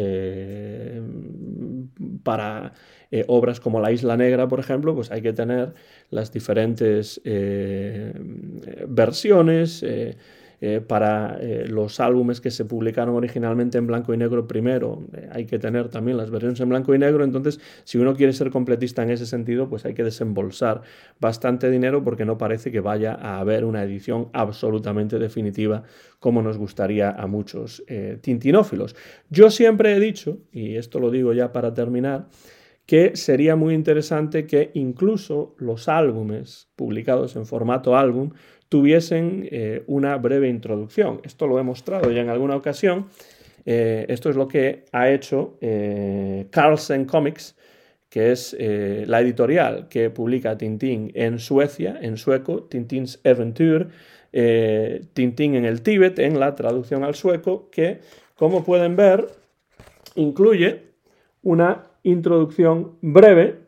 para 2.22 2.72
obras 3.26 3.58
como 3.58 3.80
La 3.80 3.90
Isla 3.90 4.16
Negra, 4.16 4.46
por 4.46 4.60
ejemplo, 4.60 4.94
pues 4.94 5.10
hay 5.10 5.20
que 5.20 5.32
tener 5.32 5.74
las 6.10 6.32
diferentes 6.32 7.20
versiones 8.86 9.84
eh, 10.60 10.80
para 10.80 11.36
eh, 11.38 11.66
los 11.68 12.00
álbumes 12.00 12.40
que 12.40 12.50
se 12.50 12.64
publicaron 12.64 13.14
originalmente 13.14 13.76
en 13.76 13.86
blanco 13.86 14.14
y 14.14 14.16
negro 14.16 14.48
primero. 14.48 15.04
Eh, 15.14 15.28
hay 15.30 15.44
que 15.44 15.58
tener 15.58 15.88
también 15.88 16.16
las 16.16 16.30
versiones 16.30 16.58
en 16.60 16.70
blanco 16.70 16.94
y 16.94 16.98
negro, 16.98 17.24
entonces 17.24 17.60
si 17.84 17.98
uno 17.98 18.16
quiere 18.16 18.32
ser 18.32 18.50
completista 18.50 19.02
en 19.02 19.10
ese 19.10 19.26
sentido, 19.26 19.68
pues 19.68 19.84
hay 19.84 19.92
que 19.92 20.02
desembolsar 20.02 20.80
bastante 21.20 21.70
dinero 21.70 22.02
porque 22.02 22.24
no 22.24 22.38
parece 22.38 22.72
que 22.72 22.80
vaya 22.80 23.12
a 23.12 23.38
haber 23.38 23.66
una 23.66 23.82
edición 23.82 24.30
absolutamente 24.32 25.18
definitiva 25.18 25.82
como 26.20 26.40
nos 26.40 26.56
gustaría 26.56 27.10
a 27.10 27.26
muchos 27.26 27.84
tintinófilos. 28.22 28.96
Yo 29.28 29.50
siempre 29.50 29.94
he 29.94 30.00
dicho, 30.00 30.38
y 30.50 30.76
esto 30.76 30.98
lo 30.98 31.10
digo 31.10 31.34
ya 31.34 31.52
para 31.52 31.74
terminar, 31.74 32.26
que 32.86 33.16
sería 33.16 33.56
muy 33.56 33.74
interesante 33.74 34.46
que 34.46 34.70
incluso 34.74 35.54
los 35.58 35.88
álbumes 35.88 36.68
publicados 36.76 37.34
en 37.34 37.44
formato 37.44 37.96
álbum 37.96 38.30
tuviesen 38.68 39.48
eh, 39.50 39.82
una 39.86 40.16
breve 40.16 40.48
introducción. 40.48 41.20
Esto 41.24 41.46
lo 41.46 41.58
he 41.58 41.62
mostrado 41.62 42.10
ya 42.10 42.20
en 42.20 42.28
alguna 42.28 42.56
ocasión. 42.56 43.06
Eh, 43.64 44.06
esto 44.08 44.30
es 44.30 44.36
lo 44.36 44.48
que 44.48 44.84
ha 44.92 45.10
hecho 45.10 45.56
eh, 45.60 46.46
Carlsen 46.50 47.04
Comics, 47.04 47.56
que 48.08 48.32
es 48.32 48.56
la 48.58 49.20
editorial 49.20 49.88
que 49.88 50.08
publica 50.08 50.56
Tintín 50.56 51.10
en 51.14 51.38
Suecia, 51.38 51.98
en 52.00 52.16
sueco, 52.16 52.62
Tintins 52.62 53.20
Eventyr, 53.24 53.88
Tintín 55.12 55.54
en 55.54 55.66
el 55.66 55.82
Tíbet, 55.82 56.18
en 56.20 56.40
la 56.40 56.54
traducción 56.54 57.04
al 57.04 57.14
sueco, 57.14 57.68
que, 57.70 57.98
como 58.34 58.64
pueden 58.64 58.96
ver, 58.96 59.26
incluye 60.14 60.82
una 61.42 61.82
introducción 62.04 62.96
breve 63.02 63.65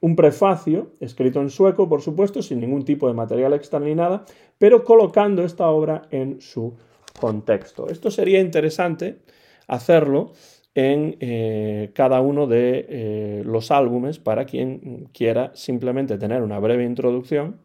un 0.00 0.16
prefacio, 0.16 0.92
escrito 1.00 1.40
en 1.40 1.50
sueco, 1.50 1.88
por 1.88 2.02
supuesto, 2.02 2.42
sin 2.42 2.60
ningún 2.60 2.84
tipo 2.84 3.08
de 3.08 3.14
material 3.14 3.54
extra 3.54 3.80
ni 3.80 3.94
nada, 3.94 4.24
pero 4.58 4.84
colocando 4.84 5.42
esta 5.42 5.68
obra 5.68 6.02
en 6.10 6.40
su 6.40 6.74
contexto. 7.18 7.88
Esto 7.88 8.10
sería 8.10 8.40
interesante 8.40 9.18
hacerlo 9.66 10.32
en 10.74 11.16
eh, 11.20 11.90
cada 11.94 12.20
uno 12.20 12.46
de 12.46 12.86
eh, 12.88 13.42
los 13.44 13.70
álbumes 13.70 14.18
para 14.18 14.44
quien 14.44 15.08
quiera 15.12 15.50
simplemente 15.54 16.18
tener 16.18 16.42
una 16.42 16.58
breve 16.58 16.84
introducción 16.84 17.60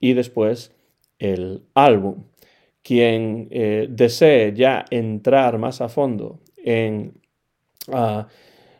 y 0.00 0.14
después 0.14 0.72
el 1.18 1.64
álbum. 1.74 2.24
Quien 2.82 3.48
eh, 3.50 3.86
desee 3.90 4.52
ya 4.54 4.84
entrar 4.90 5.58
más 5.58 5.80
a 5.80 5.88
fondo 5.88 6.40
en 6.56 7.12
ah, 7.92 8.26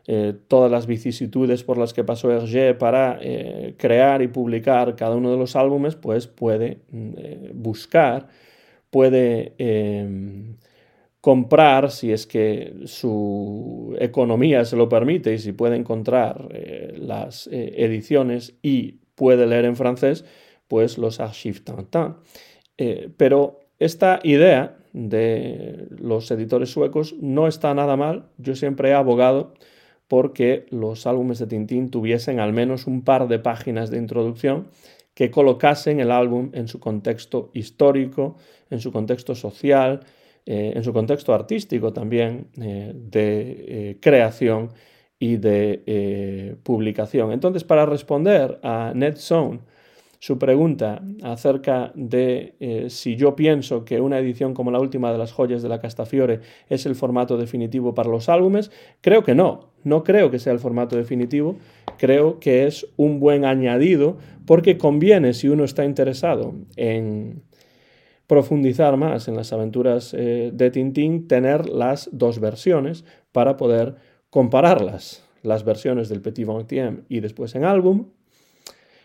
eh, 0.06 0.34
todas 0.48 0.70
las 0.70 0.86
vicisitudes 0.86 1.64
por 1.64 1.78
las 1.78 1.94
que 1.94 2.04
pasó 2.04 2.30
Hergé 2.30 2.74
para 2.74 3.18
eh, 3.22 3.74
crear 3.78 4.20
y 4.20 4.28
publicar 4.28 4.96
cada 4.96 5.16
uno 5.16 5.30
de 5.30 5.38
los 5.38 5.56
álbumes, 5.56 5.96
pues 5.96 6.26
puede 6.26 6.78
mm, 6.90 7.10
eh, 7.16 7.50
buscar, 7.54 8.28
puede 8.90 9.54
em, 9.56 10.56
comprar, 11.22 11.90
si 11.90 12.12
es 12.12 12.26
que 12.26 12.74
su 12.84 13.96
economía 13.98 14.66
se 14.66 14.76
lo 14.76 14.90
permite 14.90 15.32
y 15.32 15.38
si 15.38 15.52
puede 15.52 15.76
encontrar 15.76 16.48
las 16.98 17.48
ediciones 17.50 18.54
y 18.60 18.98
puede 19.14 19.46
leer 19.46 19.64
en 19.64 19.76
francés, 19.76 20.24
pues 20.68 20.98
los 20.98 21.20
Archives 21.20 21.64
Tintin. 21.64 22.16
pero 23.16 23.60
esta 23.78 24.20
idea 24.22 24.76
de 24.92 25.88
los 25.90 26.30
editores 26.30 26.70
suecos 26.70 27.14
no 27.20 27.48
está 27.48 27.74
nada 27.74 27.96
mal. 27.96 28.26
Yo 28.38 28.54
siempre 28.54 28.90
he 28.90 28.94
abogado 28.94 29.54
porque 30.14 30.66
los 30.70 31.09
álbumes 31.09 31.40
de 31.40 31.48
Tintín 31.48 31.90
tuviesen 31.90 32.38
al 32.38 32.53
menos 32.53 32.87
un 32.87 33.03
par 33.03 33.27
de 33.27 33.40
páginas 33.40 33.90
de 33.90 33.98
introducción 33.98 34.68
que 35.12 35.33
colocasen 35.33 35.98
el 35.98 36.12
álbum 36.12 36.50
en 36.53 36.68
su 36.68 36.79
contexto 36.79 37.50
histórico, 37.53 38.37
en 38.70 38.79
su 38.79 38.92
contexto 38.92 39.35
social, 39.35 40.07
eh, 40.46 40.72
en 40.77 40.85
su 40.85 40.92
contexto 40.92 41.35
artístico 41.35 41.92
también, 41.92 42.46
eh, 42.62 42.92
de 42.94 43.64
eh, 43.66 43.96
creación 44.00 44.70
y 45.18 45.35
de 45.37 46.59
publicación. 46.62 47.33
Entonces, 47.33 47.64
para 47.64 47.85
responder 47.85 48.61
a 48.62 48.92
NetZone, 48.94 49.62
su 50.24 50.38
pregunta 50.38 51.02
acerca 51.22 51.92
de 51.94 52.54
eh, 52.58 52.87
si 52.88 53.14
yo 53.14 53.37
pienso 53.37 53.84
que 53.84 54.00
una 54.00 54.18
edición 54.18 54.54
como 54.54 54.70
la 54.70 54.80
última 54.80 55.12
de 55.12 55.18
las 55.18 55.32
joyas 55.32 55.62
de 55.62 55.68
la 55.68 55.80
Castafiore 55.80 56.40
es 56.70 56.87
el 56.87 56.94
formato 56.94 57.37
definitivo 57.37 57.94
para 57.94 58.08
los 58.08 58.30
álbumes, 58.30 58.70
creo 59.02 59.22
que 59.22 59.34
no, 59.34 59.74
no 59.82 60.02
creo 60.02 60.30
que 60.30 60.38
sea 60.38 60.54
el 60.54 60.60
formato 60.60 60.96
definitivo, 60.96 61.58
creo 61.98 62.40
que 62.40 62.66
es 62.66 62.87
un 62.96 63.20
buen 63.20 63.44
añadido 63.44 64.16
porque 64.46 64.78
conviene 64.78 65.34
si 65.34 65.50
uno 65.50 65.62
está 65.62 65.84
interesado 65.84 66.54
en 66.76 67.42
profundizar 68.26 68.96
más 68.96 69.28
en 69.28 69.37
las 69.37 69.52
aventuras 69.52 70.14
eh, 70.16 70.52
de 70.54 70.70
Tintín, 70.70 71.28
tener 71.28 71.68
las 71.68 72.08
dos 72.12 72.40
versiones 72.40 73.04
para 73.30 73.58
poder 73.58 73.96
compararlas, 74.30 75.22
las 75.42 75.66
versiones 75.66 76.08
del 76.08 76.22
Petit 76.22 76.46
Vingtième 76.46 77.02
y 77.10 77.20
después 77.20 77.54
en 77.56 77.64
álbum 77.64 78.06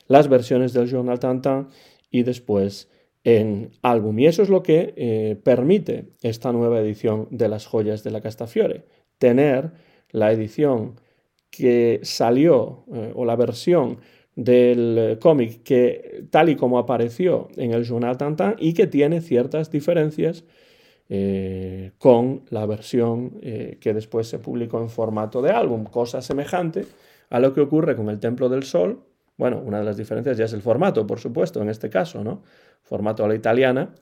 las 0.10 0.28
versiones 0.28 0.74
del 0.74 0.90
Journal 0.90 1.20
Tintin 1.20 1.68
y 2.12 2.24
después 2.24 2.90
en 3.24 3.72
álbum. 3.82 4.18
Y 4.20 4.26
eso 4.26 4.42
es 4.42 4.50
lo 4.50 4.64
que 4.64 4.94
eh, 4.98 5.38
permite 5.42 6.10
esta 6.22 6.52
nueva 6.52 6.80
edición 6.80 7.28
de 7.32 7.48
las 7.48 7.66
joyas 7.66 8.04
de 8.04 8.12
la 8.12 8.20
Castafiore, 8.20 8.86
tener 9.18 9.72
la 10.12 10.32
edición 10.32 11.00
que 11.52 12.00
salió 12.04 12.86
eh, 12.94 13.12
o 13.16 13.24
la 13.24 13.36
versión 13.36 14.00
del 14.36 15.18
cómic 15.20 15.64
que 15.64 16.26
tal 16.32 16.50
y 16.50 16.56
como 16.56 16.80
apareció 16.80 17.50
en 17.58 17.74
el 17.74 17.84
Journal 17.84 18.18
Tintin 18.18 18.56
y 18.58 18.74
que 18.74 18.88
tiene 18.88 19.22
ciertas 19.22 19.70
diferencias 19.70 20.46
eh, 21.10 21.92
con 21.98 22.44
la 22.50 22.66
versión 22.66 23.42
que 23.42 23.94
después 23.94 24.28
se 24.28 24.40
publicó 24.40 24.80
en 24.80 24.90
formato 24.90 25.42
de 25.42 25.52
álbum, 25.52 25.84
cosa 25.84 26.22
semejante 26.22 26.86
a 27.30 27.40
lo 27.40 27.54
que 27.54 27.62
ocurre 27.62 27.96
con 27.96 28.10
el 28.10 28.20
Templo 28.20 28.48
del 28.48 28.64
Sol, 28.64 29.04
bueno, 29.40 29.62
una 29.66 29.80
de 29.80 29.86
las 29.86 29.96
diferencias 29.96 30.36
ya 30.38 30.44
es 30.44 30.52
el 30.52 30.62
formato, 30.62 31.08
por 31.08 31.18
supuesto, 31.18 31.62
en 31.62 31.70
este 31.70 31.90
caso, 31.90 32.26
¿no? 32.26 32.44
Formato 32.84 33.24
a 33.24 33.28
la 33.30 33.36
italiana 33.36 33.96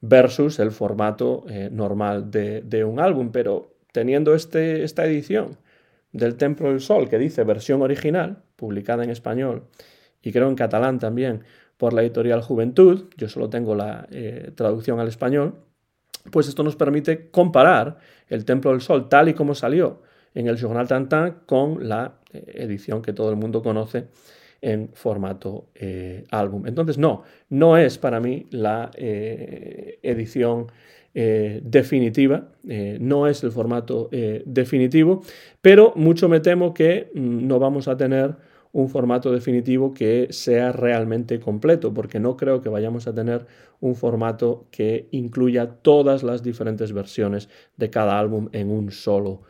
versus 0.00 0.58
el 0.58 0.72
formato 0.72 1.44
eh, 1.48 1.68
normal 1.70 2.32
de, 2.32 2.84
un 2.84 2.98
álbum, 2.98 3.30
pero 3.30 3.76
teniendo 3.92 4.34
este, 4.34 4.82
esta 4.82 5.04
edición 5.04 5.56
del 6.10 6.34
Templo 6.34 6.70
del 6.70 6.80
Sol 6.80 7.08
que 7.08 7.16
dice 7.16 7.44
versión 7.44 7.80
original, 7.80 8.42
publicada 8.56 9.04
en 9.04 9.10
español 9.10 9.68
y 10.20 10.32
creo 10.32 10.48
en 10.48 10.56
catalán 10.56 10.98
también 10.98 11.44
por 11.76 11.92
la 11.92 12.02
editorial 12.02 12.42
Juventud, 12.42 13.04
yo 13.16 13.28
solo 13.28 13.48
tengo 13.50 13.76
la 13.76 14.08
eh, 14.10 14.50
traducción 14.56 14.98
al 14.98 15.06
español, 15.06 15.54
pues 16.32 16.48
esto 16.48 16.64
nos 16.64 16.74
permite 16.74 17.30
comparar 17.30 17.98
el 18.26 18.44
Templo 18.44 18.72
del 18.72 18.80
Sol 18.80 19.08
tal 19.08 19.28
y 19.28 19.34
como 19.34 19.54
salió 19.54 20.02
en 20.34 20.48
el 20.48 20.56
Journal 20.56 20.88
Tintin 20.88 21.34
con 21.46 21.88
la 21.88 22.14
eh, 22.32 22.42
edición 22.56 23.00
que 23.00 23.12
todo 23.12 23.30
el 23.30 23.36
mundo 23.36 23.62
conoce 23.62 24.08
en 24.62 24.90
formato 24.94 25.66
eh, 25.74 26.24
álbum. 26.30 26.66
Entonces, 26.66 26.96
no, 26.96 27.24
no 27.50 27.76
es 27.76 27.98
para 27.98 28.20
mí 28.20 28.46
la 28.50 28.90
eh, 28.94 29.98
edición 30.02 30.68
eh, 31.14 31.60
definitiva, 31.62 32.48
no 32.64 33.26
es 33.26 33.44
el 33.44 33.52
formato 33.52 34.08
definitivo, 34.46 35.22
pero 35.60 35.92
mucho 35.94 36.28
me 36.28 36.40
temo 36.40 36.72
que 36.72 37.10
mm, 37.12 37.46
no 37.46 37.58
vamos 37.58 37.86
a 37.86 37.96
tener 37.98 38.34
un 38.72 38.88
formato 38.88 39.30
definitivo 39.30 39.92
que 39.92 40.28
sea 40.30 40.72
realmente 40.72 41.38
completo, 41.38 41.92
porque 41.92 42.18
no 42.18 42.36
creo 42.38 42.62
que 42.62 42.70
vayamos 42.70 43.06
a 43.06 43.14
tener 43.14 43.44
un 43.80 43.94
formato 43.94 44.66
que 44.70 45.08
incluya 45.10 45.66
todas 45.66 46.22
las 46.22 46.42
diferentes 46.42 46.92
versiones 46.92 47.50
de 47.76 47.90
cada 47.90 48.18
álbum 48.18 48.48
en 48.52 48.70
un 48.70 48.90
solo 48.90 49.42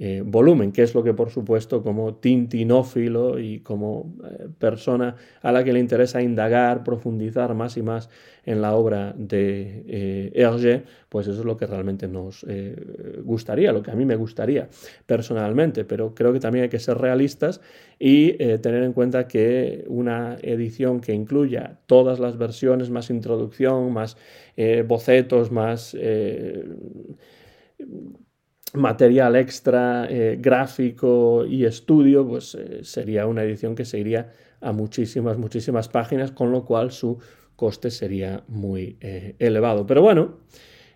eh, 0.00 0.22
volumen, 0.24 0.70
que 0.70 0.84
es 0.84 0.94
lo 0.94 1.02
que 1.02 1.12
por 1.12 1.30
supuesto 1.30 1.82
como 1.82 2.14
tintinófilo 2.14 3.40
y 3.40 3.58
como 3.58 4.14
eh, 4.22 4.46
persona 4.56 5.16
a 5.42 5.50
la 5.50 5.64
que 5.64 5.72
le 5.72 5.80
interesa 5.80 6.22
indagar, 6.22 6.84
profundizar 6.84 7.52
más 7.56 7.76
y 7.76 7.82
más 7.82 8.08
en 8.46 8.62
la 8.62 8.76
obra 8.76 9.12
de 9.18 9.82
eh, 9.88 10.32
Hergé, 10.36 10.84
pues 11.08 11.26
eso 11.26 11.40
es 11.40 11.44
lo 11.44 11.56
que 11.56 11.66
realmente 11.66 12.06
nos 12.06 12.46
gustaría, 13.24 13.72
lo 13.72 13.82
que 13.82 13.90
a 13.90 13.96
mí 13.96 14.04
me 14.04 14.14
gustaría 14.14 14.68
personalmente, 15.04 15.84
pero 15.84 16.14
creo 16.14 16.32
que 16.32 16.38
también 16.38 16.62
hay 16.62 16.68
que 16.68 16.78
ser 16.78 16.96
realistas 16.96 17.60
y 17.98 18.32
tener 18.58 18.84
en 18.84 18.92
cuenta 18.92 19.26
que 19.26 19.84
una 19.88 20.36
edición 20.42 21.00
que 21.00 21.12
incluya 21.12 21.78
todas 21.86 22.20
las 22.20 22.38
versiones, 22.38 22.88
más 22.88 23.10
introducción, 23.10 23.92
más 23.92 24.16
bocetos, 24.86 25.50
más 25.50 25.94
material 28.74 29.36
extra, 29.36 30.06
eh, 30.10 30.36
gráfico 30.40 31.44
y 31.46 31.64
estudio, 31.64 32.26
pues 32.26 32.54
eh, 32.54 32.80
sería 32.82 33.26
una 33.26 33.42
edición 33.42 33.74
que 33.74 33.84
se 33.84 33.98
iría 33.98 34.32
a 34.60 34.72
muchísimas, 34.72 35.38
muchísimas 35.38 35.88
páginas, 35.88 36.32
con 36.32 36.50
lo 36.50 36.64
cual 36.64 36.90
su 36.90 37.18
coste 37.56 37.90
sería 37.90 38.42
muy 38.48 38.96
eh, 39.00 39.34
elevado. 39.38 39.86
Pero 39.86 40.02
bueno, 40.02 40.38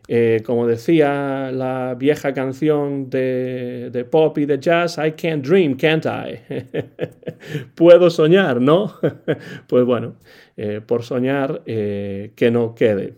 Eh, 0.09 0.43
como 0.45 0.67
decía 0.67 1.53
la 1.53 1.95
vieja 1.97 2.33
canción 2.33 3.09
de, 3.09 4.07
pop 4.11 4.37
y 4.39 4.47
de 4.47 4.59
jazz, 4.59 4.99
I 4.99 5.13
can't 5.13 5.47
dream, 5.47 5.77
can't 5.77 6.05
I? 6.05 6.41
Puedo 7.77 8.11
soñar, 8.11 8.61
¿no? 8.61 8.95
pues 9.69 9.85
bueno, 9.85 10.17
eh, 10.57 10.81
por 10.85 11.05
soñar, 11.05 11.63
eh, 11.67 12.33
que 12.35 12.51
no 12.51 12.75
quede. 12.75 13.15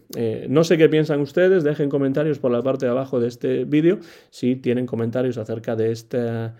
no 0.49 0.62
sé 0.62 0.77
qué 0.77 0.90
piensan 0.90 1.20
ustedes, 1.20 1.64
dejen 1.64 1.88
comentarios 1.88 2.38
por 2.38 2.51
la 2.51 2.62
parte 2.62 2.85
de 2.85 2.92
abajo 2.92 3.18
de 3.18 3.29
este 3.29 3.64
vídeo 3.64 4.01
si 4.29 4.57
tienen 4.57 4.85
comentarios 4.85 5.38
acerca 5.38 5.77
de 5.77 5.90
esta 5.90 6.55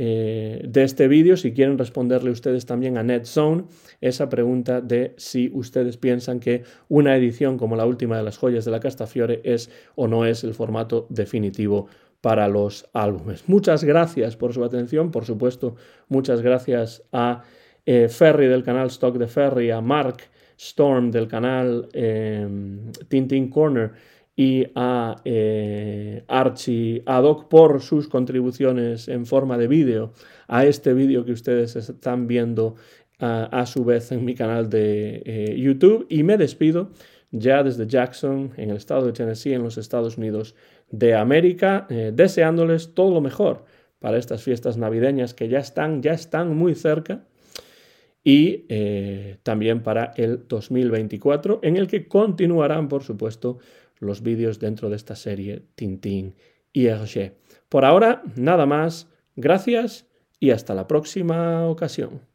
eh, 0.00 0.62
de 0.64 0.84
este 0.84 1.08
vídeo, 1.08 1.36
si 1.36 1.52
quieren 1.52 1.76
responderle 1.76 2.30
ustedes 2.30 2.66
también 2.66 2.96
a 2.98 3.02
NetZone 3.02 3.64
esa 4.00 4.28
pregunta 4.28 4.80
de 4.80 5.12
si 5.16 5.50
ustedes 5.52 5.96
piensan 5.96 6.38
que 6.38 6.62
una 6.88 7.16
edición 7.16 7.58
como 7.58 7.74
la 7.74 7.84
última 7.84 8.16
de 8.16 8.22
las 8.22 8.38
joyas 8.38 8.64
de 8.64 8.70
la 8.70 8.78
Castafiore 8.78 9.40
es 9.42 9.70
o 9.96 10.06
no 10.06 10.24
es 10.24 10.44
el 10.44 10.54
formato 10.54 11.08
definitivo 11.10 11.88
para 12.20 12.46
los 12.46 12.88
álbumes. 12.92 13.48
Muchas 13.48 13.82
gracias 13.82 14.36
por 14.36 14.52
su 14.54 14.62
atención, 14.62 15.10
por 15.10 15.24
supuesto, 15.24 15.74
muchas 16.06 16.42
gracias 16.42 17.02
a 17.10 17.42
eh, 17.84 18.08
Ferry 18.08 18.46
del 18.46 18.62
canal 18.62 18.86
Stock 18.86 19.16
de 19.18 19.26
Ferry, 19.26 19.72
a 19.72 19.80
Mark 19.80 20.18
Storm 20.56 21.10
del 21.10 21.26
canal 21.26 21.88
eh, 21.92 22.46
Tintin 23.08 23.50
Corner 23.50 23.90
y 24.38 24.68
a 24.76 25.16
eh, 25.24 26.22
Archie 26.28 27.02
Adoc 27.06 27.48
por 27.48 27.82
sus 27.82 28.06
contribuciones 28.06 29.08
en 29.08 29.26
forma 29.26 29.58
de 29.58 29.66
vídeo 29.66 30.12
a 30.46 30.64
este 30.64 30.94
vídeo 30.94 31.24
que 31.24 31.32
ustedes 31.32 31.74
están 31.74 32.28
viendo 32.28 32.76
a 33.18 33.66
su 33.66 33.84
vez 33.84 34.12
en 34.12 34.24
mi 34.24 34.36
canal 34.36 34.70
de 34.70 35.22
eh, 35.26 35.56
YouTube. 35.58 36.06
Y 36.08 36.22
me 36.22 36.36
despido 36.36 36.92
ya 37.32 37.64
desde 37.64 37.88
Jackson 37.88 38.52
en 38.56 38.70
el 38.70 38.76
estado 38.76 39.06
de 39.06 39.12
Tennessee 39.12 39.54
en 39.54 39.64
los 39.64 39.76
Estados 39.76 40.16
Unidos 40.16 40.54
de 40.88 41.16
América 41.16 41.88
eh, 41.90 42.12
deseándoles 42.14 42.94
todo 42.94 43.12
lo 43.12 43.20
mejor 43.20 43.64
para 43.98 44.18
estas 44.18 44.44
fiestas 44.44 44.76
navideñas 44.76 45.34
que 45.34 45.48
ya 45.48 45.58
están 45.58 46.00
ya 46.00 46.12
están 46.12 46.56
muy 46.56 46.76
cerca. 46.76 47.24
Y 48.22 48.66
también 49.42 49.82
para 49.82 50.12
el 50.16 50.46
2024 50.46 51.60
en 51.62 51.76
el 51.76 51.86
que 51.86 52.08
continuarán 52.08 52.88
por 52.88 53.02
supuesto 53.02 53.58
los 54.00 54.22
vídeos 54.22 54.58
dentro 54.58 54.90
de 54.90 54.96
esta 54.96 55.16
serie 55.16 55.62
Tintín 55.74 56.36
y 56.72 56.86
Hergé. 56.86 57.38
Por 57.68 57.84
ahora, 57.84 58.22
nada 58.36 58.66
más. 58.66 59.08
Gracias 59.36 60.06
y 60.40 60.50
hasta 60.50 60.74
la 60.74 60.86
próxima 60.86 61.66
ocasión. 61.66 62.27